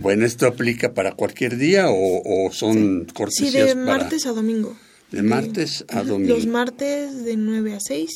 [0.00, 3.98] Bueno, ¿esto aplica para cualquier día o, son cortesías Sí, de para...
[3.98, 4.76] martes a domingo.
[5.12, 6.34] De martes a domingo.
[6.34, 8.10] Los martes de 9 a 6,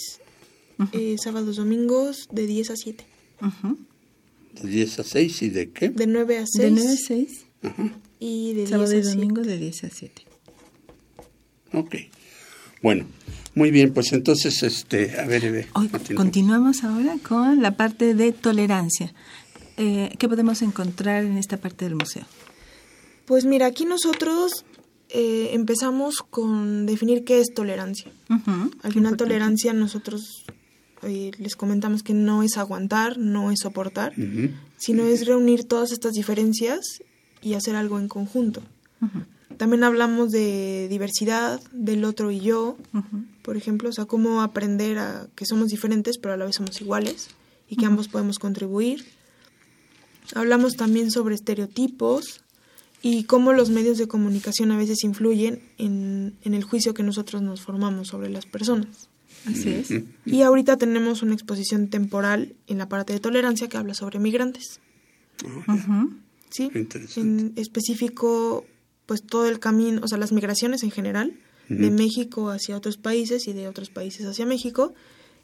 [0.92, 3.04] eh, sábados, domingos de 10 a 7.
[4.62, 5.90] ¿De 10 a 6 y de qué?
[5.90, 6.58] De 9 a 6.
[6.58, 7.44] De 9 a 6.
[8.18, 9.48] Y de Sábado 10 y a domingo 7.
[9.50, 10.22] de 10 a 7.
[11.72, 11.94] Ok.
[12.82, 13.04] Bueno,
[13.54, 16.22] muy bien, pues entonces, este, a ver, Eve, Hoy continúa.
[16.22, 19.12] continuamos ahora con la parte de tolerancia.
[19.76, 22.24] Eh, ¿Qué podemos encontrar en esta parte del museo?
[23.26, 24.64] Pues mira, aquí nosotros
[25.08, 28.10] eh, empezamos con definir qué es tolerancia.
[28.28, 30.44] Ujú, Al final, tolerancia nosotros
[31.02, 34.12] eh, les comentamos que no es aguantar, no es soportar,
[34.76, 36.80] sino es reunir todas estas diferencias
[37.42, 38.62] y hacer algo en conjunto.
[39.60, 42.78] También hablamos de diversidad, del otro y yo,
[43.42, 46.80] por ejemplo, o sea, cómo aprender a que somos diferentes pero a la vez somos
[46.80, 47.28] iguales
[47.68, 49.04] y que ambos podemos contribuir.
[50.34, 52.40] Hablamos también sobre estereotipos
[53.02, 57.42] y cómo los medios de comunicación a veces influyen en, en el juicio que nosotros
[57.42, 59.10] nos formamos sobre las personas.
[59.44, 59.90] Así es.
[60.24, 64.80] Y ahorita tenemos una exposición temporal en la parte de tolerancia que habla sobre migrantes.
[66.48, 66.70] ¿sí?
[66.74, 67.20] Interesante.
[67.20, 68.64] En específico,
[69.10, 71.34] pues todo el camino, o sea, las migraciones en general,
[71.68, 71.90] de.
[71.90, 74.94] México hacia otros países y de otros países hacia México,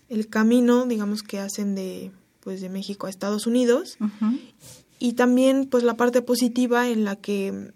[0.08, 2.12] el camino, digamos, que hacen de,
[2.44, 3.98] pues, de México a Estados Unidos,
[5.00, 7.72] y también, pues, la parte positiva en la que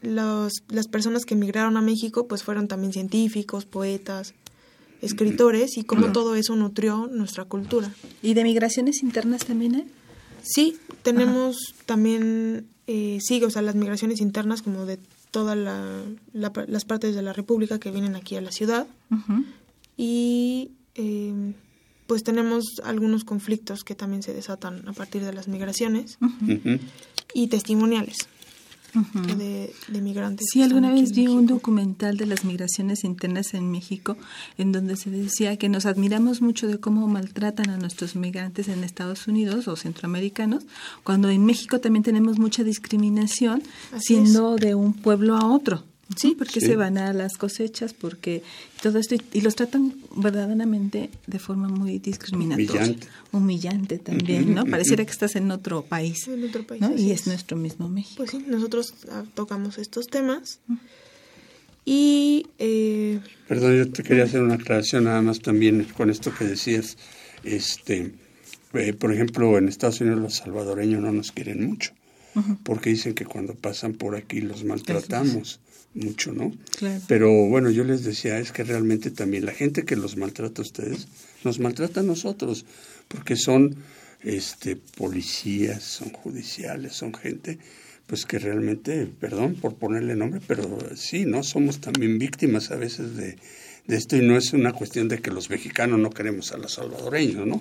[0.00, 4.32] los, las personas que emigraron a México pues fueron también científicos, poetas,
[5.02, 7.92] escritores y cómo todo eso nutrió nuestra cultura.
[8.22, 9.86] ¿Y de migraciones internas también hay?
[10.42, 14.98] Sí, tenemos también, eh, sí, o sea, las migraciones internas como de
[15.34, 15.58] todas
[16.32, 18.86] las partes de la República que vienen aquí a la ciudad.
[19.96, 21.54] Y eh,
[22.06, 26.18] pues tenemos algunos conflictos que también se desatan a partir de las migraciones
[27.34, 28.28] y testimoniales.
[28.94, 30.46] De, migrantes.
[30.52, 34.16] Sí, alguna vez vi un documental de las migraciones internas en México
[34.58, 38.84] en donde se decía que nos admiramos mucho de cómo maltratan a nuestros migrantes en
[38.84, 40.64] Estados Unidos o centroamericanos,
[41.02, 43.62] cuando en México también tenemos mucha discriminación
[43.98, 45.84] siendo de un pueblo a otro.
[46.16, 48.42] Sí, porque se van a las cosechas, porque
[48.82, 52.82] todo esto, y, los tratan verdaderamente de forma muy discriminatoria.
[52.82, 53.06] Humillante.
[53.32, 54.64] Humillante también, ¿no?
[54.66, 56.28] Pareciera que estás en otro país.
[56.28, 56.82] En otro país.
[56.96, 58.16] Y es, nuestro mismo México.
[58.18, 60.60] Pues sí, nosotros ah, tocamos estos temas.
[61.86, 62.46] Y.
[62.58, 66.98] Eh, Perdón, yo te quería hacer una aclaración nada más también con esto que decías.
[67.44, 68.12] Este,
[68.74, 71.92] eh, por ejemplo, en Estados Unidos los salvadoreños no nos quieren mucho.
[72.64, 75.60] Porque dicen que cuando pasan por aquí los maltratamos
[75.94, 76.52] mucho, ¿no?
[77.06, 80.64] Pero bueno, yo les decía, es que realmente también la gente que los maltrata a
[80.64, 81.08] ustedes,
[81.44, 82.64] nos maltrata a nosotros,
[83.08, 83.76] porque son
[84.22, 87.58] este policías, son judiciales, son gente
[88.06, 91.42] pues que realmente, perdón por ponerle nombre, pero sí, ¿no?
[91.42, 93.36] Somos también víctimas a veces de,
[93.88, 97.46] esto y no es una cuestión de que los mexicanos no queremos a los salvadoreños,
[97.46, 97.60] ¿no?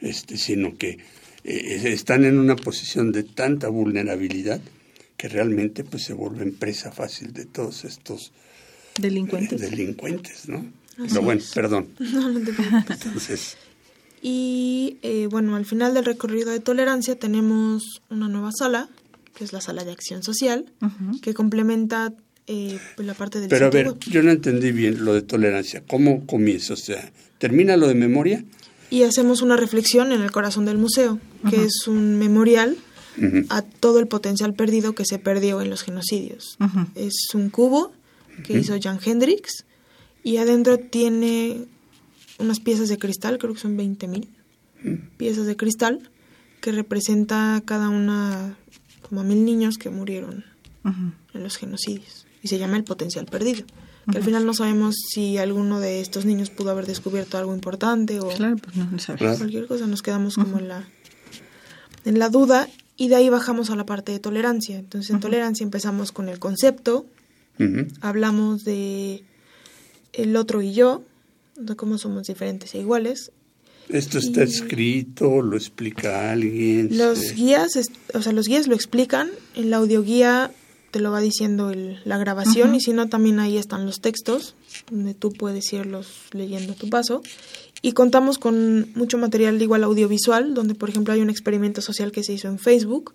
[0.00, 0.98] este, sino que
[1.44, 4.60] eh, están en una posición de tanta vulnerabilidad
[5.22, 8.32] que realmente pues se vuelven presa fácil de todos estos
[8.98, 9.60] delincuentes.
[9.60, 10.66] delincuentes, ¿no?
[10.96, 11.90] Pero bueno, perdón.
[12.90, 13.56] Entonces,
[14.20, 18.88] y eh, bueno, al final del recorrido de tolerancia tenemos una nueva sala,
[19.36, 20.66] que es la sala de acción social,
[21.22, 22.12] que complementa
[22.48, 25.84] eh, pues, la parte del Pero a ver, yo no entendí bien lo de tolerancia.
[25.86, 26.74] ¿Cómo comienza?
[26.74, 28.44] O sea, ¿termina lo de memoria?
[28.90, 32.76] Y hacemos una reflexión en el corazón del museo, que es un memorial
[33.50, 36.56] a todo el potencial perdido que se perdió en los genocidios.
[36.94, 37.92] Es un cubo
[38.44, 39.64] que hizo Jan Hendrix
[40.22, 41.66] y adentro tiene
[42.38, 44.28] unas piezas de cristal, creo que son 20.000
[45.16, 46.10] piezas de cristal,
[46.60, 48.56] que representa cada una
[49.02, 50.44] como a mil niños que murieron
[50.84, 52.26] en los genocidios.
[52.42, 53.64] Y se llama el potencial perdido.
[54.10, 58.18] Que al final no sabemos si alguno de estos niños pudo haber descubierto algo importante
[58.18, 58.88] o claro, pues no,
[59.38, 59.86] cualquier cosa.
[59.86, 60.88] Nos quedamos como en la
[62.04, 62.68] en la duda
[63.02, 64.78] y de ahí bajamos a la parte de tolerancia.
[64.78, 67.04] Entonces, en tolerancia empezamos con el concepto,
[68.00, 69.24] hablamos de
[70.12, 71.02] el otro y yo,
[71.56, 73.32] de cómo somos diferentes e iguales.
[73.88, 76.96] Esto está escrito, lo explica alguien.
[76.96, 77.72] Los guías,
[78.14, 80.52] o sea, los guías lo explican, en la audioguía
[80.92, 81.72] te lo va diciendo
[82.04, 84.54] la grabación y si no también ahí están los textos
[84.92, 87.20] donde tú puedes irlos leyendo a tu paso
[87.82, 92.22] y contamos con mucho material igual audiovisual, donde por ejemplo hay un experimento social que
[92.22, 93.12] se hizo en Facebook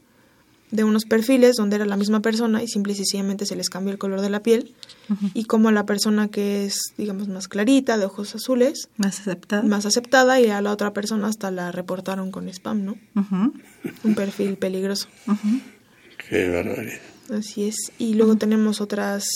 [0.71, 3.93] de unos perfiles donde era la misma persona y simple y sencillamente se les cambió
[3.93, 4.75] el color de la piel
[5.33, 9.63] y como la persona que es digamos más clarita de ojos azules más aceptada.
[9.63, 12.97] más aceptada y a la otra persona hasta la reportaron con spam no
[14.03, 15.07] un perfil peligroso.
[16.29, 16.99] Qué barbaridad.
[17.31, 17.93] Así es.
[17.97, 19.29] Y luego tenemos otras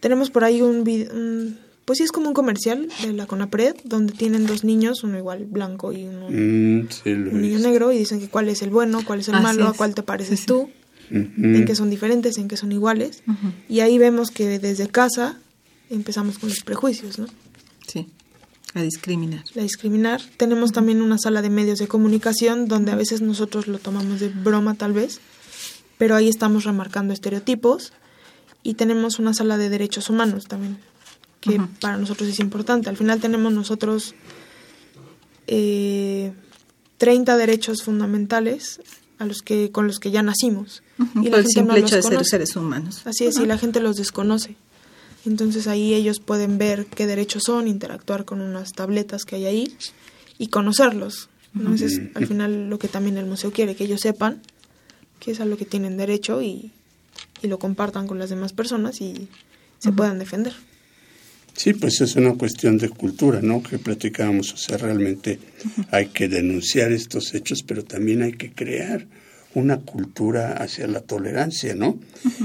[0.00, 4.14] tenemos por ahí un, un pues sí es como un comercial de la Conapred, donde
[4.14, 8.28] tienen dos niños, uno igual blanco y uno mm, un niño negro, y dicen que
[8.28, 10.70] cuál es el bueno, cuál es el malo, a cuál te pareces tú,
[11.10, 13.22] en qué son diferentes, en qué son iguales.
[13.68, 15.38] Y ahí vemos que desde casa
[15.90, 17.26] empezamos con los prejuicios, ¿no?
[17.86, 18.08] Sí,
[18.74, 19.44] a discriminar.
[19.56, 20.20] A discriminar.
[20.36, 24.30] Tenemos también una sala de medios de comunicación, donde a veces nosotros lo tomamos de
[24.30, 25.20] broma tal vez,
[25.98, 27.92] pero ahí estamos remarcando estereotipos.
[28.66, 30.78] Y tenemos una sala de derechos humanos también,
[31.44, 32.88] que para nosotros es importante.
[32.88, 34.14] Al final tenemos nosotros
[35.46, 36.32] eh,
[36.98, 38.80] 30 derechos fundamentales
[39.18, 40.82] a los que con los que ya nacimos.
[41.22, 43.02] Y Por el simple hecho de ser seres humanos.
[43.06, 44.56] Así es, y la gente los desconoce.
[45.26, 49.76] Entonces ahí ellos pueden ver qué derechos son, interactuar con unas tabletas que hay ahí
[50.38, 51.28] y conocerlos.
[51.54, 54.42] Entonces, al final lo que también el museo quiere, que ellos sepan
[55.20, 56.72] que es a lo que tienen derecho y,
[57.40, 59.28] y lo compartan con las demás personas y
[59.78, 60.54] se puedan defender.
[61.56, 63.62] Sí, pues es una cuestión de cultura, ¿no?
[63.62, 65.38] Que platicábamos, o sea, realmente
[65.90, 69.06] hay que denunciar estos hechos, pero también hay que crear
[69.54, 71.98] una cultura hacia la tolerancia, ¿no?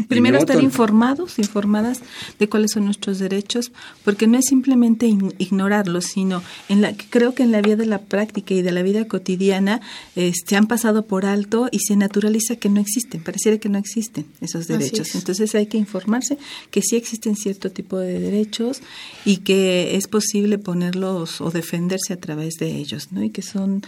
[0.07, 2.01] Primero estar informados, informadas
[2.37, 3.71] de cuáles son nuestros derechos,
[4.03, 7.99] porque no es simplemente ignorarlos, sino en la creo que en la vida de la
[7.99, 9.81] práctica y de la vida cotidiana
[10.13, 13.77] se este, han pasado por alto y se naturaliza que no existen, pareciera que no
[13.77, 15.15] existen esos derechos.
[15.15, 16.37] Entonces hay que informarse
[16.69, 18.81] que sí existen cierto tipo de derechos
[19.25, 23.23] y que es posible ponerlos o defenderse a través de ellos, ¿no?
[23.23, 23.83] Y que son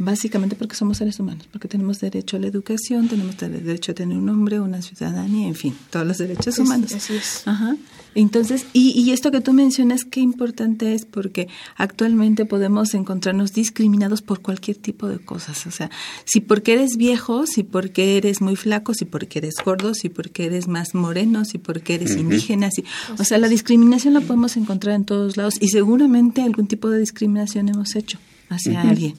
[0.00, 4.16] Básicamente porque somos seres humanos, porque tenemos derecho a la educación, tenemos derecho a tener
[4.16, 6.92] un nombre, una ciudadanía, en fin, todos los derechos humanos.
[6.92, 7.42] Así es.
[7.46, 7.76] Ajá.
[8.14, 14.22] Entonces, y, y esto que tú mencionas, qué importante es porque actualmente podemos encontrarnos discriminados
[14.22, 15.66] por cualquier tipo de cosas.
[15.66, 15.90] O sea,
[16.24, 20.46] si porque eres viejo, si porque eres muy flaco, si porque eres gordo, si porque
[20.46, 22.70] eres más moreno, si porque eres indígena.
[22.70, 22.84] Si,
[23.18, 27.00] o sea, la discriminación la podemos encontrar en todos lados y seguramente algún tipo de
[27.00, 28.18] discriminación hemos hecho
[28.48, 29.14] hacia alguien.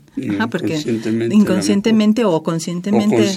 [0.50, 0.80] porque
[1.32, 3.34] inconscientemente, o conscientemente.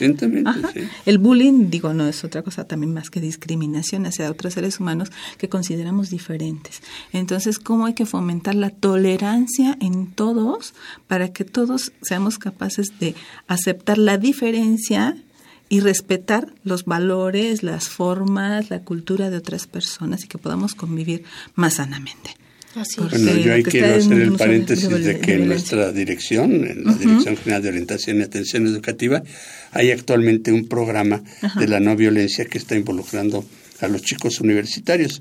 [1.06, 5.10] El bullying, digo, no es otra cosa también más que discriminación hacia otros seres humanos
[5.38, 6.82] que consideramos diferentes.
[7.12, 10.74] Entonces, ¿cómo hay que fomentar la tolerancia en todos
[11.06, 13.14] para que todos seamos capaces de
[13.46, 15.16] aceptar la diferencia
[15.68, 21.24] y respetar los valores, las formas, la cultura de otras personas y que podamos convivir
[21.54, 22.36] más sanamente?
[22.74, 27.36] Bueno, yo ahí quiero hacer el paréntesis de, que en nuestra dirección, en la Dirección
[27.36, 29.22] General de Orientación y Atención Educativa,
[29.72, 31.22] hay actualmente un programa
[31.58, 33.44] de la no violencia que está involucrando
[33.80, 35.20] a los chicos universitarios.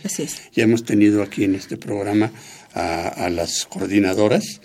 [0.54, 2.32] Ya hemos tenido aquí en este programa
[2.74, 4.62] a, las coordinadoras,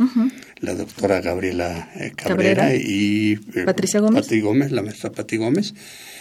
[0.61, 4.23] la doctora Gabriela eh, Cabrera, y eh, Patricia Gómez.
[4.23, 5.75] Pati Gómez, la maestra Pati Gómez.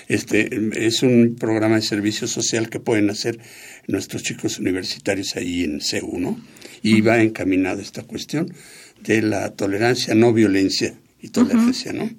[0.08, 0.50] Este
[0.86, 3.40] es un programa de servicio social que pueden hacer
[3.88, 6.38] nuestros chicos universitarios ahí en C1
[6.84, 8.54] y va encaminada esta cuestión
[9.02, 12.10] de la tolerancia, no violencia y tolerancia, ¿no?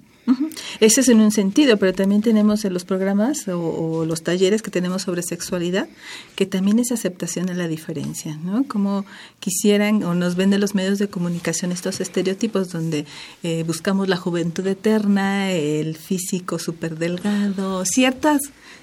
[0.81, 4.71] Ese es en un sentido, pero también tenemos en los programas o, los talleres que
[4.71, 5.89] tenemos sobre sexualidad,
[6.35, 8.65] que también es aceptación de la diferencia, ¿no?
[8.67, 9.05] Como
[9.41, 13.07] quisieran o nos venden los medios de comunicación estos estereotipos donde
[13.43, 18.41] eh, buscamos la juventud eterna, el físico súper delgado, ciertas,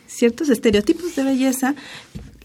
[0.08, 1.76] ciertos estereotipos de belleza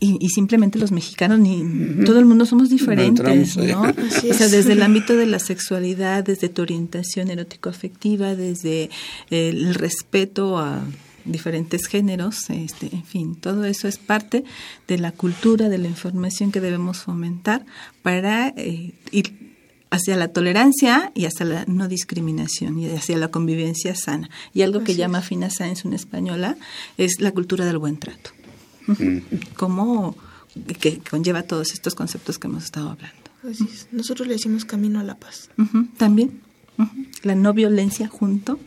[0.01, 3.82] y, simplemente los mexicanos ni todo el mundo somos diferentes, ¿no?
[3.82, 8.90] O sea, desde el ámbito de la sexualidad, desde tu orientación erótico afectiva, desde
[9.30, 10.84] el respeto a
[11.24, 14.44] diferentes géneros, este, en fin, todo eso es parte
[14.86, 17.64] de la cultura, de la información que debemos fomentar
[18.03, 19.49] para eh, ir
[19.90, 24.28] hacia la tolerancia y hacia la no discriminación y hacia la convivencia sana.
[24.53, 26.57] Y algo que llama Fina Sáenz, una española,
[26.99, 28.30] es la cultura del buen trato.
[29.57, 30.16] ¿Cómo
[30.80, 33.16] que conlleva todos estos conceptos que hemos estado hablando?
[33.93, 35.51] Nosotros le decimos camino a la paz.
[35.97, 36.41] También.
[37.22, 38.59] La no violencia junto.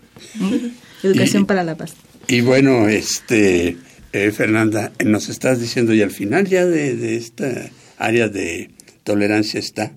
[1.03, 1.93] Educación para la paz.
[2.28, 3.78] Y bueno, este
[4.13, 8.69] eh, Fernanda, nos estás diciendo y al final ya de, esta área de
[9.03, 9.93] tolerancia está.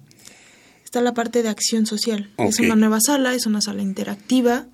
[0.85, 2.31] Está la parte de acción social.
[2.39, 4.67] Es una nueva sala, es una sala interactiva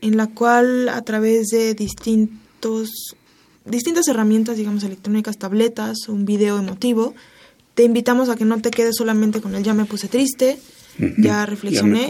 [0.00, 3.16] en la cual a través de distintos
[3.64, 7.14] distintas herramientas, digamos, electrónicas, tabletas, un video emotivo.
[7.74, 10.58] Te invitamos a que no te quedes solamente con el ya me puse triste,
[11.18, 12.06] ya reflexioné,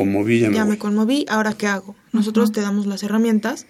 [0.52, 1.94] ya me conmoví, ahora qué hago.
[2.12, 3.66] Nosotros te damos las herramientas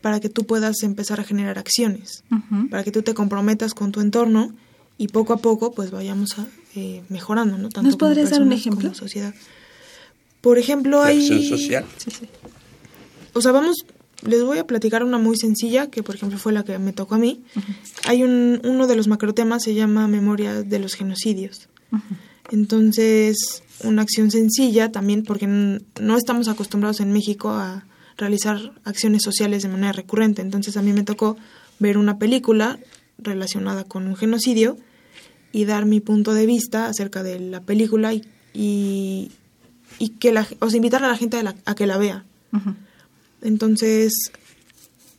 [0.00, 2.24] para que tú puedas empezar a generar acciones,
[2.70, 4.54] para que tú te comprometas con tu entorno
[4.96, 7.68] y poco a poco pues vayamos a, eh, mejorando, ¿no?
[7.68, 8.94] Tanto ¿Nos podrías dar un ejemplo?
[8.94, 9.34] sociedad.
[10.40, 11.18] Por ejemplo, hay...
[11.18, 11.84] Acción social.
[11.96, 12.28] Sí, sí.
[13.32, 13.84] O sea, vamos
[14.22, 17.14] les voy a platicar una muy sencilla, que por ejemplo fue la que me tocó
[17.14, 17.42] a mí.
[18.06, 21.68] Hay un, uno de los macrotemas, se llama Memoria de los Genocidios.
[22.50, 27.84] Entonces, una acción sencilla también, porque no estamos acostumbrados en México a
[28.16, 30.42] realizar acciones sociales de manera recurrente.
[30.42, 31.36] Entonces, a mí me tocó
[31.78, 32.78] ver una película
[33.18, 34.76] relacionada con un genocidio
[35.52, 40.68] y dar mi punto de vista acerca de la película y, y, que la, o
[40.68, 42.24] sea, invitar a la gente a, que la vea.
[43.42, 44.12] Entonces,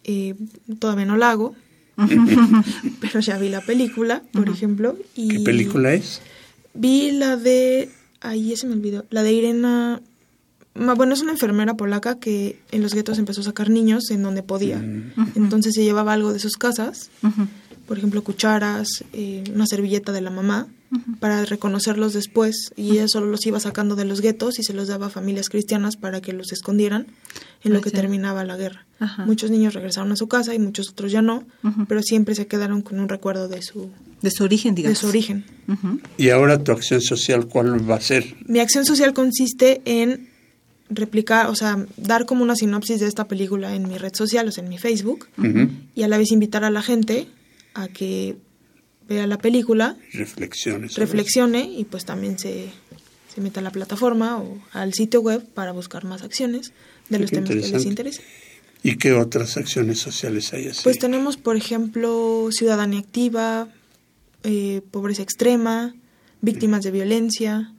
[0.03, 0.36] eh,
[0.80, 1.55] todavía no la hago,
[3.01, 4.97] pero ya vi la película, por ejemplo.
[5.15, 6.22] Y ¿Qué película es?
[6.74, 7.89] Vi la de,
[8.22, 10.01] ahí se me olvidó, la de Irena,
[10.76, 14.43] bueno, es una enfermera polaca que en los guetos empezó a sacar niños en donde
[14.43, 14.78] podía.
[14.78, 15.34] Mm.
[15.36, 17.09] Entonces se llevaba algo de sus casas,
[17.88, 20.67] por ejemplo, cucharas, eh, una servilleta de la mamá,
[21.19, 24.87] para reconocerlos después y ella solo los iba sacando de los guetos y se los
[24.87, 27.07] daba a familias cristianas para que los escondieran
[27.63, 28.85] en lo que terminaba la guerra.
[29.25, 31.43] Muchos niños regresaron a su casa y muchos otros ya no,
[31.87, 34.97] pero siempre se quedaron con un recuerdo de su de su origen, digamos.
[34.97, 35.45] De su origen.
[36.17, 38.35] Y ahora tu acción social, ¿cuál va a ser?
[38.45, 40.27] Mi acción social consiste en
[40.89, 44.51] replicar, o sea, dar como una sinopsis de esta película en mi red social, o
[44.51, 45.27] sea, en mi Facebook,
[45.95, 47.27] y a la vez invitar a la gente
[47.73, 48.37] a que
[49.10, 52.70] vea la película, reflexione, reflexione y pues también se,
[53.34, 56.72] se meta a la plataforma o al sitio web para buscar más acciones
[57.10, 58.24] de los temas que les interesen.
[58.82, 60.82] ¿Y qué otras acciones sociales hay así?
[60.84, 63.68] Pues tenemos, por ejemplo, ciudadanía activa,
[64.43, 65.93] eh, pobreza extrema,
[66.41, 67.74] víctimas de violencia.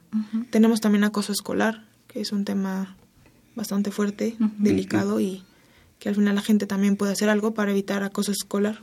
[0.51, 2.97] Tenemos también acoso escolar, que es un tema
[3.55, 5.43] bastante fuerte, delicado y
[5.99, 8.79] que al final la gente también puede hacer algo para evitar acoso escolar.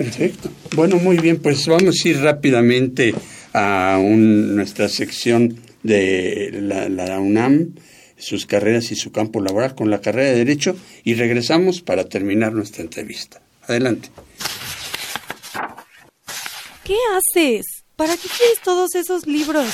[0.00, 0.48] Perfecto.
[0.74, 3.14] Bueno, muy bien, pues vamos a ir rápidamente
[3.52, 7.74] a nuestra sección de la, la UNAM
[8.16, 10.74] sus carreras y su campo laboral con la carrera de Derecho
[11.04, 13.42] y regresamos para terminar nuestra entrevista.
[13.66, 14.08] Adelante.
[16.82, 17.66] ¿Qué haces?
[17.96, 19.68] ¿Para qué quieres todos esos libros?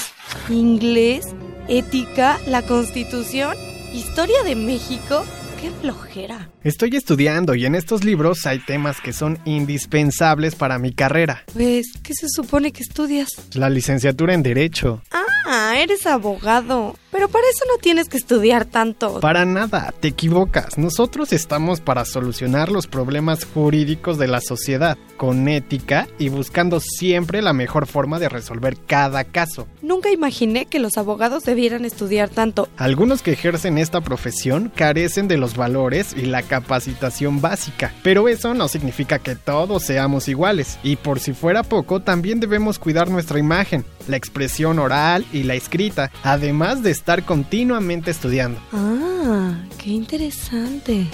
[0.48, 1.24] ¿Inglés?
[1.68, 2.40] ¿Ética?
[2.48, 3.56] ¿La Constitución?
[3.94, 5.24] ¿Historia de México?
[5.60, 6.50] ¡Qué flojera!
[6.66, 11.44] Estoy estudiando y en estos libros hay temas que son indispensables para mi carrera.
[11.54, 13.28] Pues, ¿qué se supone que estudias?
[13.52, 15.00] La licenciatura en Derecho.
[15.48, 16.96] Ah, eres abogado.
[17.16, 19.20] Pero para eso no tienes que estudiar tanto.
[19.20, 20.76] Para nada, te equivocas.
[20.76, 27.40] Nosotros estamos para solucionar los problemas jurídicos de la sociedad, con ética y buscando siempre
[27.40, 29.66] la mejor forma de resolver cada caso.
[29.80, 32.68] Nunca imaginé que los abogados debieran estudiar tanto.
[32.76, 38.54] Algunos que ejercen esta profesión carecen de los valores y la capacitación básica, pero eso
[38.54, 40.78] no significa que todos seamos iguales.
[40.82, 45.54] Y por si fuera poco, también debemos cuidar nuestra imagen, la expresión oral y la
[45.54, 48.59] escrita, además de estar continuamente estudiando.
[48.72, 51.07] Ah, qué interesante.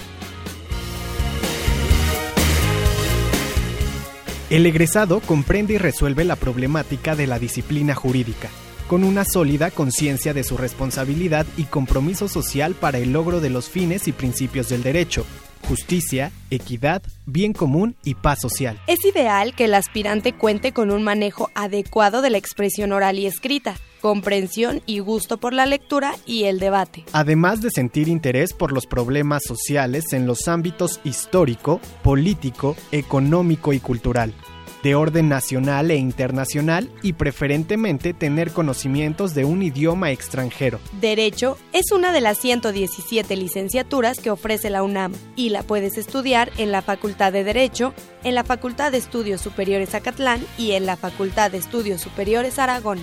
[4.49, 8.49] El egresado comprende y resuelve la problemática de la disciplina jurídica,
[8.93, 13.70] con una sólida conciencia de su responsabilidad y compromiso social para el logro de los
[13.70, 15.24] fines y principios del derecho,
[15.66, 18.78] justicia, equidad, bien común y paz social.
[18.86, 23.24] Es ideal que el aspirante cuente con un manejo adecuado de la expresión oral y
[23.24, 27.07] escrita, comprensión y gusto por la lectura y el debate.
[27.14, 33.80] Además de sentir interés por los problemas sociales en los ámbitos histórico, político, económico y
[33.80, 34.34] cultural
[34.83, 40.80] de orden nacional e internacional y preferentemente tener conocimientos de un idioma extranjero.
[41.01, 46.51] Derecho es una de las 117 licenciaturas que ofrece la UNAM y la puedes estudiar
[46.59, 50.97] en la Facultad de Derecho, en la Facultad de Estudios Superiores Acatlán y en la
[50.97, 53.01] Facultad de Estudios Superiores Aragón.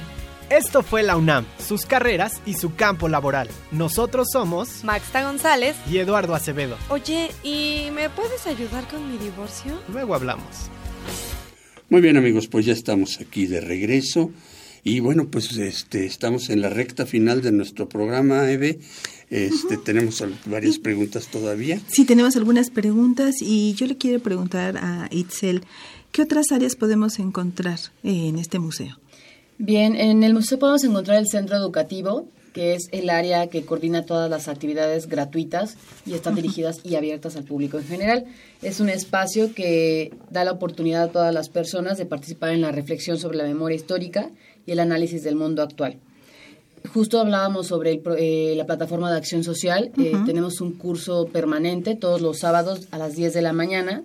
[0.50, 3.48] Esto fue la UNAM, sus carreras y su campo laboral.
[3.72, 6.76] Nosotros somos Maxta González y Eduardo Acevedo.
[6.90, 9.80] Oye, ¿y me puedes ayudar con mi divorcio?
[9.90, 10.72] Luego hablamos.
[11.90, 14.30] Muy bien amigos, pues ya estamos aquí de regreso
[14.84, 18.78] y bueno, pues este estamos en la recta final de nuestro programa, Eve.
[19.32, 21.82] Este, Tenemos varias preguntas todavía.
[21.88, 25.64] Sí, tenemos algunas preguntas y yo le quiero preguntar a Itzel,
[26.12, 29.00] ¿qué otras áreas podemos encontrar en este museo?
[29.58, 34.06] Bien, en el museo podemos encontrar el centro educativo, que es el área que coordina
[34.06, 38.26] todas las actividades gratuitas y están dirigidas y abiertas al público en general.
[38.62, 42.72] Es un espacio que da la oportunidad a todas las personas de participar en la
[42.72, 44.30] reflexión sobre la memoria histórica
[44.66, 45.97] y el análisis del mundo actual.
[46.93, 49.91] Justo hablábamos sobre eh, la plataforma de acción social.
[49.97, 54.04] Eh, tenemos un curso permanente todos los sábados a las 10 de la mañana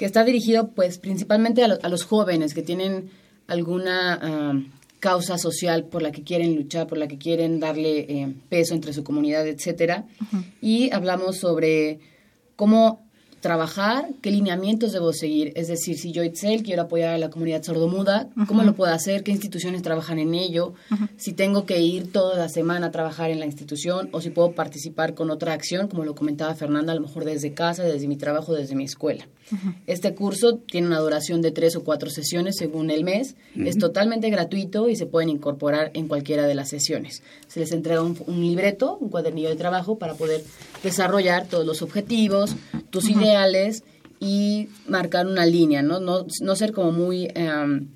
[0.00, 3.10] que está dirigido pues principalmente a, los jóvenes que tienen
[3.46, 4.18] alguna...
[4.22, 4.60] Ah,
[5.00, 8.92] causa social por la que quieren luchar, por la que quieren darle eh, peso entre
[8.92, 10.06] su comunidad, etcétera.
[10.60, 11.98] Y hablamos sobre
[12.54, 13.09] cómo
[13.40, 15.52] trabajar, qué lineamientos debo seguir.
[15.56, 19.22] Es decir, si yo, Itzel, quiero apoyar a la comunidad sordomuda, ¿cómo lo puedo hacer?
[19.22, 20.74] ¿Qué instituciones trabajan en ello?
[21.16, 24.52] Si tengo que ir toda la semana a trabajar en la institución o si puedo
[24.52, 28.16] participar con otra acción, como lo comentaba Fernanda, a lo mejor desde casa, desde mi
[28.16, 29.26] trabajo, desde mi escuela.
[29.86, 33.36] Este curso tiene una duración de tres o cuatro sesiones según el mes.
[33.56, 37.22] Es totalmente gratuito y se pueden incorporar en cualquiera de las sesiones.
[37.48, 40.44] Se les entrega un, libreto, un cuadernillo de trabajo para poder
[40.82, 42.54] desarrollar todos los objetivos,
[42.90, 43.08] tus
[44.20, 46.00] y marcar una línea, ¿no?
[46.00, 47.88] No, no ser como muy em,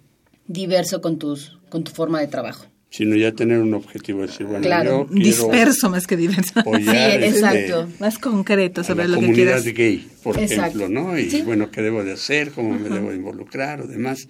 [0.47, 4.63] diverso con, tus, con tu forma de trabajo sino ya tener un objetivo, decir, bueno,
[4.63, 6.63] claro, disperso más que diverso.
[6.63, 7.89] sí, este, exacto.
[7.99, 9.63] más concreto sobre lo que quieras.
[9.63, 11.19] comunidad gay, por ejemplo, ¿no?
[11.19, 14.29] Y bueno, qué debo de hacer, cómo me debo de involucrar o demás.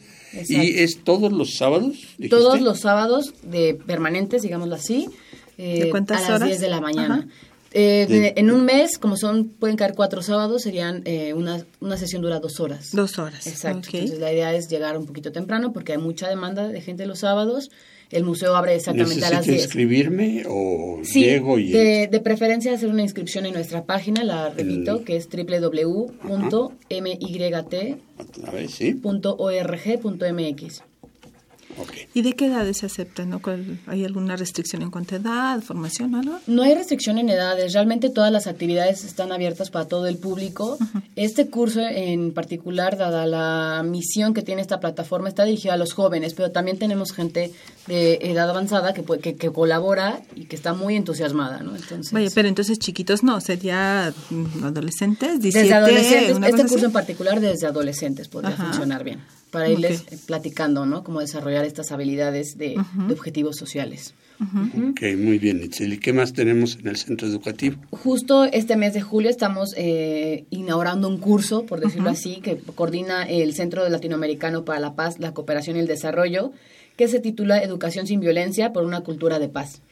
[0.49, 2.17] ¿Y es todos los sábados?
[2.31, 5.11] Todos los sábados de permanentes, digámoslo así,
[5.59, 7.29] eh, a las 10 de la mañana.
[7.77, 12.23] Eh, en un mes, como son, pueden caer cuatro sábados, serían eh, una, una sesión
[12.23, 12.93] dura dos horas.
[12.93, 13.47] Dos horas.
[13.49, 13.89] Exacto.
[13.93, 17.19] Entonces la idea es llegar un poquito temprano porque hay mucha demanda de gente los
[17.19, 17.71] sábados
[18.11, 19.63] El museo abre exactamente a las 10.
[19.65, 21.73] inscribirme o Sí, llego y...
[21.73, 25.29] de, de preferencia hacer una inscripción en nuestra página, la repito, que es
[28.47, 28.95] A ver, sí.
[32.15, 33.31] ¿Y de qué edades se aceptan?
[33.31, 33.41] ¿no?
[33.43, 36.39] ¿Cuál- ¿Hay alguna restricción en cuanto a edad, formación o algo?
[36.47, 40.79] No hay restricción en edades, realmente todas las actividades están abiertas para todo el público.
[41.17, 45.93] Este curso en particular, dada la misión que tiene esta plataforma, está dirigido a los
[45.93, 47.53] jóvenes, pero también tenemos gente
[47.87, 51.75] de edad avanzada que, puede- que, que colabora y que está muy entusiasmada, ¿no?
[51.77, 56.69] Entonces, Vaya, pero entonces chiquitos no, sería mm, adolescentes, 17, desde adolescentes, una este cosa
[56.69, 56.85] curso así.
[56.87, 58.65] en particular desde adolescentes podría Ajá.
[58.67, 59.21] funcionar bien,
[59.55, 61.05] para irles eh, platicando, ¿no?
[61.05, 62.77] Cómo desarrollar estas habilidades de,
[63.09, 64.15] objetivos sociales.
[64.41, 65.93] Ok, muy bien, Itzel.
[65.93, 67.77] ¿Y qué más tenemos en el centro educativo?
[67.93, 73.23] Justo este mes de julio estamos eh, inaugurando un curso, por decirlo así, que coordina
[73.23, 76.51] el Centro Latinoamericano para la Paz, la Cooperación y el Desarrollo,
[76.97, 79.83] que se titula Educación sin Violencia por una Cultura de Paz.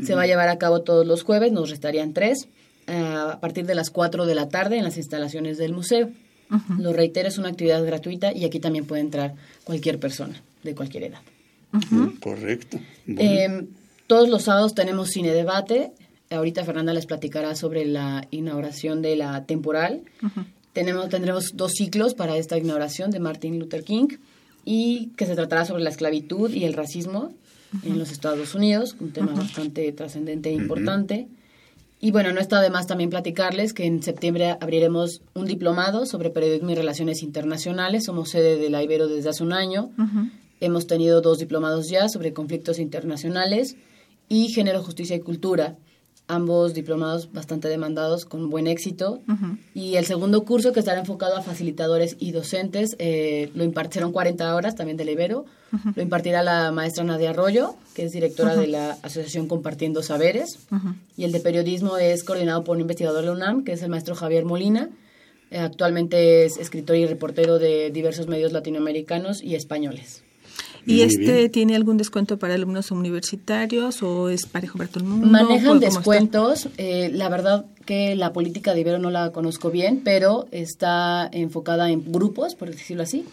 [0.00, 2.48] Se va a llevar a cabo todos los jueves, nos restarían tres,
[2.86, 6.08] eh, a partir de las 4 de la tarde en las instalaciones del museo.
[6.78, 9.34] Lo reitero, es una actividad gratuita y aquí también puede entrar
[9.64, 11.20] cualquier persona de cualquier edad.
[12.20, 12.78] Correcto.
[13.06, 13.20] Bueno.
[13.20, 13.66] Eh,
[14.06, 15.92] todos los sábados tenemos cine debate.
[16.30, 20.02] Ahorita Fernanda les platicará sobre la inauguración de la temporal.
[20.72, 24.08] Tenemos, tendremos dos ciclos para esta inauguración de Martin Luther King
[24.64, 27.32] y que se tratará sobre la esclavitud y el racismo
[27.84, 31.28] en los Estados Unidos, un tema bastante trascendente e importante.
[32.00, 36.30] Y bueno, no está de más también platicarles que en septiembre abriremos un diplomado sobre
[36.30, 38.04] periodismo y relaciones internacionales.
[38.04, 39.90] Somos sede de la Ibero desde hace un año.
[40.60, 43.76] Hemos tenido dos diplomados ya sobre conflictos internacionales
[44.28, 45.76] y género, justicia y cultura.
[46.28, 49.22] Ambos diplomados bastante demandados con buen éxito.
[49.74, 54.54] Y el segundo curso, que estará enfocado a facilitadores y docentes, eh, lo impartieron 40
[54.54, 55.46] horas también del Ibero.
[55.96, 60.58] Lo impartirá la maestra Nadia Arroyo, que es directora de la Asociación Compartiendo Saberes.
[61.16, 64.14] Y el de periodismo es coordinado por un investigador de UNAM, que es el maestro
[64.14, 64.90] Javier Molina.
[65.50, 70.24] Eh, actualmente es escritor y reportero de diversos medios latinoamericanos y españoles.
[70.88, 75.26] ¿Y este tiene algún descuento para alumnos universitarios o es parejo para todo el mundo?
[75.26, 76.68] Manejan descuentos.
[76.78, 81.90] eh, la verdad que la política de Ibero no la conozco bien, pero está enfocada
[81.90, 83.24] en grupos, por decirlo así,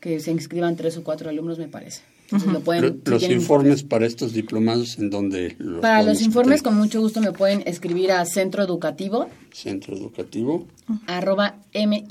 [0.00, 2.02] que se inscriban tres o cuatro alumnos, me parece.
[2.24, 6.22] Entonces lo pueden, Lo- si los informes para estos diplomados en donde los Para los
[6.22, 9.28] informes, con mucho gusto me pueden escribir a centro educativo.
[9.52, 10.66] Centro educativo,
[11.08, 12.06] arroba myt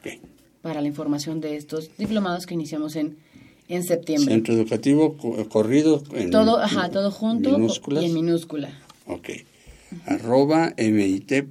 [0.63, 3.17] para la información de estos diplomados que iniciamos en,
[3.69, 4.35] en septiembre.
[4.35, 8.05] Centro educativo co- corrido en todo, ajá, todo junto minúsculas.
[8.05, 8.71] y en minúscula.
[9.07, 9.31] Ok.
[10.07, 11.51] Arroba mit.org.mx.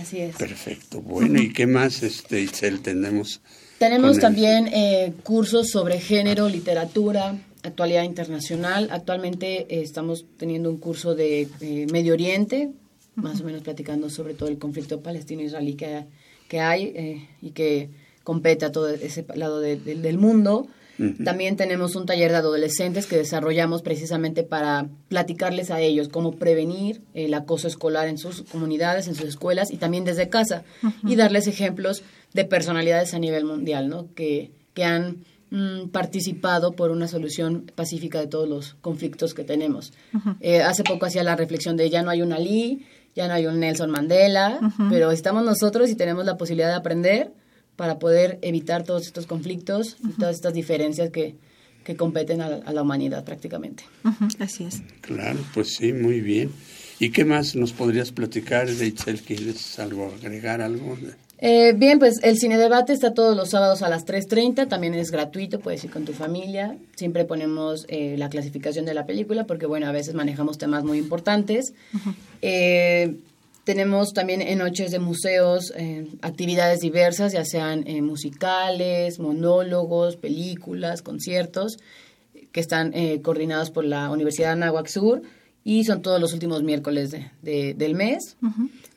[0.00, 0.36] Así es.
[0.36, 1.00] Perfecto.
[1.00, 3.40] Bueno, ¿y qué más, este, Itzel, tenemos?
[3.78, 8.88] Tenemos también eh, cursos sobre género, literatura, actualidad internacional.
[8.90, 12.70] Actualmente eh, estamos teniendo un curso de eh, Medio Oriente,
[13.16, 16.04] más o menos platicando sobre todo el conflicto palestino-israelí que,
[16.48, 17.90] que hay eh, y que
[18.22, 20.66] compete a todo ese lado de- de- del mundo.
[21.24, 27.00] También tenemos un taller de adolescentes que desarrollamos precisamente para platicarles a ellos cómo prevenir
[27.14, 30.62] el acoso escolar en sus comunidades, en sus escuelas y también desde casa
[31.04, 34.06] y darles ejemplos de personalidades a nivel mundial, ¿no?
[34.14, 39.92] Que, que han mm, participado por una solución pacífica de todos los conflictos que tenemos.
[40.40, 43.46] Eh, hace poco hacía la reflexión de ya no hay un Ali, ya no hay
[43.46, 44.60] un Nelson Mandela,
[44.90, 47.32] pero estamos nosotros y tenemos la posibilidad de aprender
[47.76, 51.36] para poder evitar todos estos conflictos y todas estas diferencias que,
[51.84, 53.84] que competen a, a la humanidad prácticamente.
[54.38, 54.82] Así es.
[55.00, 56.50] Claro, pues sí, muy bien.
[56.98, 59.20] ¿Y qué más nos podrías platicar de Itzel?
[59.20, 60.96] ¿Quieres algo agregar algo?
[61.38, 65.10] Eh, bien, pues el cine debate está todos los sábados a las 3.30, también es
[65.10, 66.76] gratuito, puedes ir con tu familia.
[66.96, 70.98] Siempre ponemos eh, la clasificación de la película porque, bueno, a veces manejamos temas muy
[70.98, 71.74] importantes.
[72.40, 73.16] Eh,
[73.64, 81.02] tenemos también en noches de museos eh, actividades diversas, ya sean eh, musicales, monólogos, películas,
[81.02, 81.78] conciertos,
[82.52, 85.22] que están eh, coordinados por la Universidad de Anáhuac Sur
[85.64, 88.36] y son todos los últimos miércoles de- de- del mes.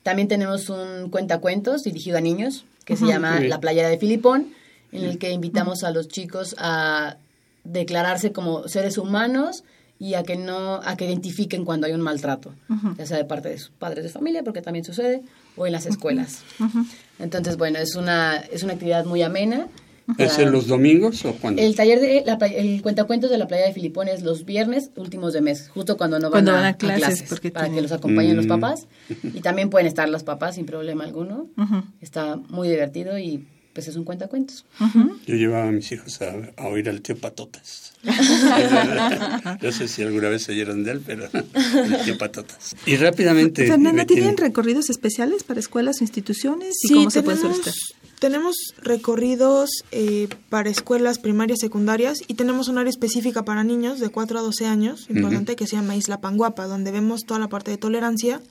[0.07, 3.41] También tenemos un cuentacuentos dirigido a niños que se llama.
[3.41, 4.53] La Playera de Filipón,
[4.93, 7.17] en el que invitamos a los chicos a
[7.65, 9.65] declararse como seres humanos
[9.99, 12.53] y a que no a que identifiquen cuando hay un maltrato,
[12.97, 15.23] ya sea de parte de sus padres de familia, porque también sucede,
[15.57, 16.43] o en las escuelas.
[17.19, 19.67] Entonces, bueno, es una es una actividad muy amena
[20.17, 21.61] ¿Es en los domingos o cuando?
[21.61, 25.33] El taller de la, el cuentacuentos de la playa de Filipón es los viernes últimos
[25.33, 28.49] de mes, justo cuando no van, a, clases, porque para que los acompañen los mm.
[28.49, 28.87] papás.
[29.23, 31.47] Y también pueden estar los papás sin problema alguno.
[32.01, 34.65] Está muy divertido y pues es un cuentacuentos.
[35.27, 36.33] Yo llevaba a mis hijos a,
[36.67, 37.93] oír al tío Patotas.
[39.61, 42.75] no sé si alguna vez oyeron de él, pero el tío Patotas.
[42.87, 43.67] Y rápidamente...
[43.67, 46.75] Fernanda, ¿tienen recorridos especiales para escuelas o instituciones?
[46.83, 47.73] ¿Y cómo se puede solicitar?
[48.19, 54.09] Tenemos recorridos eh, para escuelas primarias, secundarias y tenemos un área específica para niños de
[54.09, 57.69] 4 a 12 años, importante, que se llama Isla Panguapa, donde vemos toda la parte
[57.69, 58.41] de tolerancia,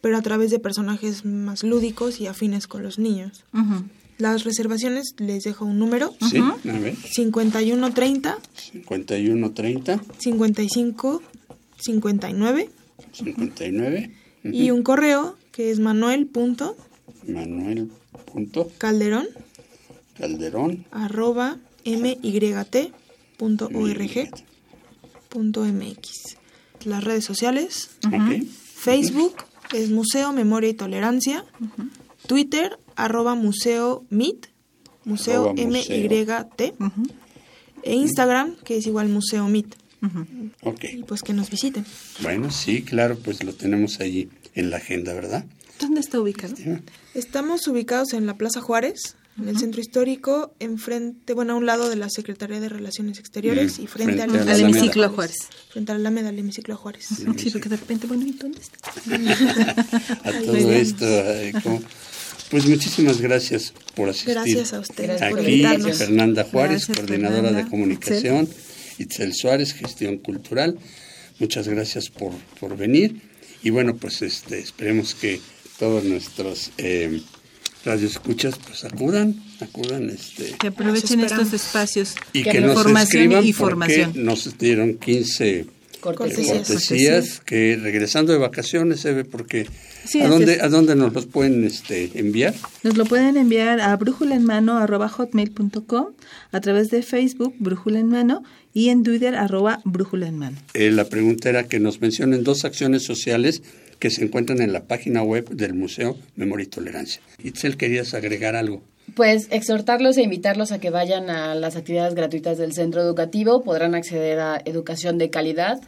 [0.00, 3.44] pero a través de personajes más lúdicos y afines con los niños.
[4.16, 6.14] Las reservaciones les dejo un número.
[6.30, 6.96] Sí, a ver.
[6.96, 8.38] 5130.
[8.72, 10.00] 5130.
[10.18, 11.22] 55
[11.78, 12.70] 59.
[13.12, 14.10] 59.
[14.44, 15.78] Y un correo que es
[17.34, 17.90] manuel.
[18.34, 18.72] Manuel.
[18.78, 19.28] Calderón.
[20.18, 20.86] Calderón.
[20.90, 22.90] Arroba myt.org.
[25.28, 26.36] Punto MX.
[26.84, 27.90] Las redes sociales.
[28.74, 29.34] Facebook
[29.72, 31.44] es Museo Memoria y Tolerancia.
[32.26, 34.46] Twitter, arroba Museo MIT.
[35.04, 36.74] Museo M-Y-T.
[37.82, 39.74] E Instagram, que es igual Museo MIT.
[40.62, 40.84] Ok.
[40.92, 41.84] Y pues que nos visiten.
[42.22, 45.44] Bueno, sí, claro, pues lo tenemos allí en la agenda, ¿verdad?
[45.80, 46.54] ¿Dónde está ubicado?
[47.14, 51.88] Estamos ubicados en la Plaza Juárez, en el centro histórico, enfrente, bueno, a un lado
[51.88, 55.36] de la Secretaría de Relaciones Exteriores y frente, al, hemiciclo Juárez.
[55.70, 57.06] Frente a la Alameda, al hemiciclo Juárez.
[57.36, 58.90] Sí, porque de repente, bueno, ¿y dónde está?
[60.24, 61.06] a todo esto,
[62.50, 64.34] pues muchísimas gracias por asistir.
[64.34, 65.64] Gracias a ustedes Aquí,
[65.94, 68.48] Fernanda Juárez, coordinadora de comunicación,
[68.98, 70.78] Itzel Suárez, gestión cultural.
[71.38, 73.22] Muchas gracias por, por venir.
[73.62, 75.40] Y bueno, pues este, esperemos que
[75.80, 77.22] todos nuestros eh,
[77.86, 84.12] radioescuchas pues acudan, acudan este que aprovechen estos espacios y que, nos información y formación.
[84.14, 87.40] Nos dieron 15 cortesías.
[87.40, 89.66] que regresando de vacaciones se ve porque
[90.22, 94.34] ¿a dónde a dónde nos los pueden este enviar nos lo pueden enviar a brújula
[94.34, 96.06] en mano hotmail.com
[96.52, 98.42] a través de Facebook brújula en mano
[98.72, 102.64] y en Twitter arroba brújula en mano eh, la pregunta era que nos mencionen dos
[102.64, 103.62] acciones sociales
[104.00, 107.20] que se encuentran en la página web del Museo Memoria y Tolerancia.
[107.44, 108.82] Itzel, ¿querías agregar algo?
[109.14, 113.94] Pues exhortarlos e invitarlos a que vayan a las actividades gratuitas del centro educativo, podrán
[113.94, 115.80] acceder a educación de calidad,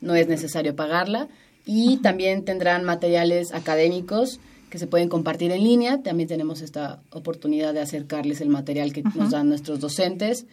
[0.00, 1.28] no es necesario pagarla,
[1.66, 4.40] y también tendrán materiales académicos
[4.70, 6.00] que se pueden compartir en línea.
[6.02, 10.46] También tenemos esta oportunidad de acercarles el material que nos dan nuestros docentes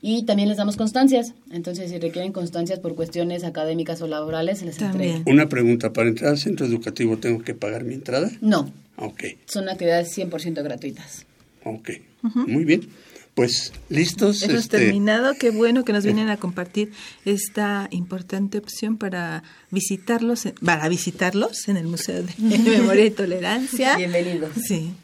[0.00, 1.34] y también les damos constancias.
[1.50, 5.20] Entonces, si requieren constancias por cuestiones académicas o laborales, se les entrega.
[5.26, 8.30] Una pregunta, ¿para entrar al centro educativo tengo que pagar mi entrada?
[8.40, 8.70] No.
[8.96, 9.24] Ok.
[9.46, 11.26] Son actividades 100% gratuitas.
[11.64, 11.90] Ok.
[12.22, 12.88] Muy bien
[13.34, 14.42] pues listos.
[14.42, 14.78] Hemos este...
[14.78, 15.34] terminado.
[15.34, 16.92] Qué bueno que nos vienen a compartir
[17.24, 23.96] esta importante opción para visitarlos, para visitarlos en el Museo de Memoria y Tolerancia.
[23.96, 24.50] Bienvenidos.
[24.64, 24.94] Sí.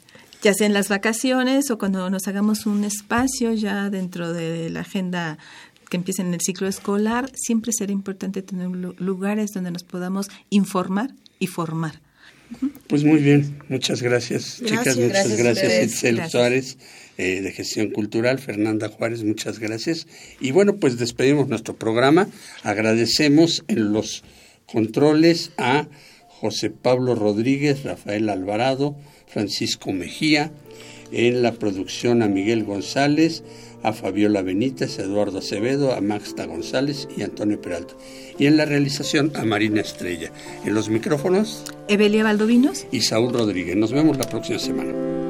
[0.43, 4.81] Ya sea en las vacaciones o cuando nos hagamos un espacio ya dentro de la
[4.81, 5.37] agenda
[5.91, 11.13] que empiece en el ciclo escolar, siempre será importante tener lugares donde nos podamos informar
[11.41, 12.01] y formar.
[12.86, 16.76] Pues muy bien, muchas gracias, chicas, muchas gracias, Itzel Suárez
[17.18, 20.07] eh, de Gestión Cultural, Fernanda Juárez, muchas gracias.
[20.40, 22.28] Y bueno, pues despedimos nuestro programa,
[22.62, 24.24] agradecemos en los
[24.66, 25.86] controles a
[26.28, 28.96] José Pablo Rodríguez, Rafael Alvarado,
[29.26, 30.51] Francisco Mejía,
[31.12, 33.42] en la producción a Miguel González,
[33.82, 37.94] a Fabiola Benítez, Eduardo Acevedo, a Maxta González y Antonio Peralta.
[38.41, 40.32] Y en la realización a Marina Estrella.
[40.64, 43.76] En los micrófonos, Evelia Valdovinos y Saúl Rodríguez.
[43.76, 45.30] Nos vemos la próxima semana.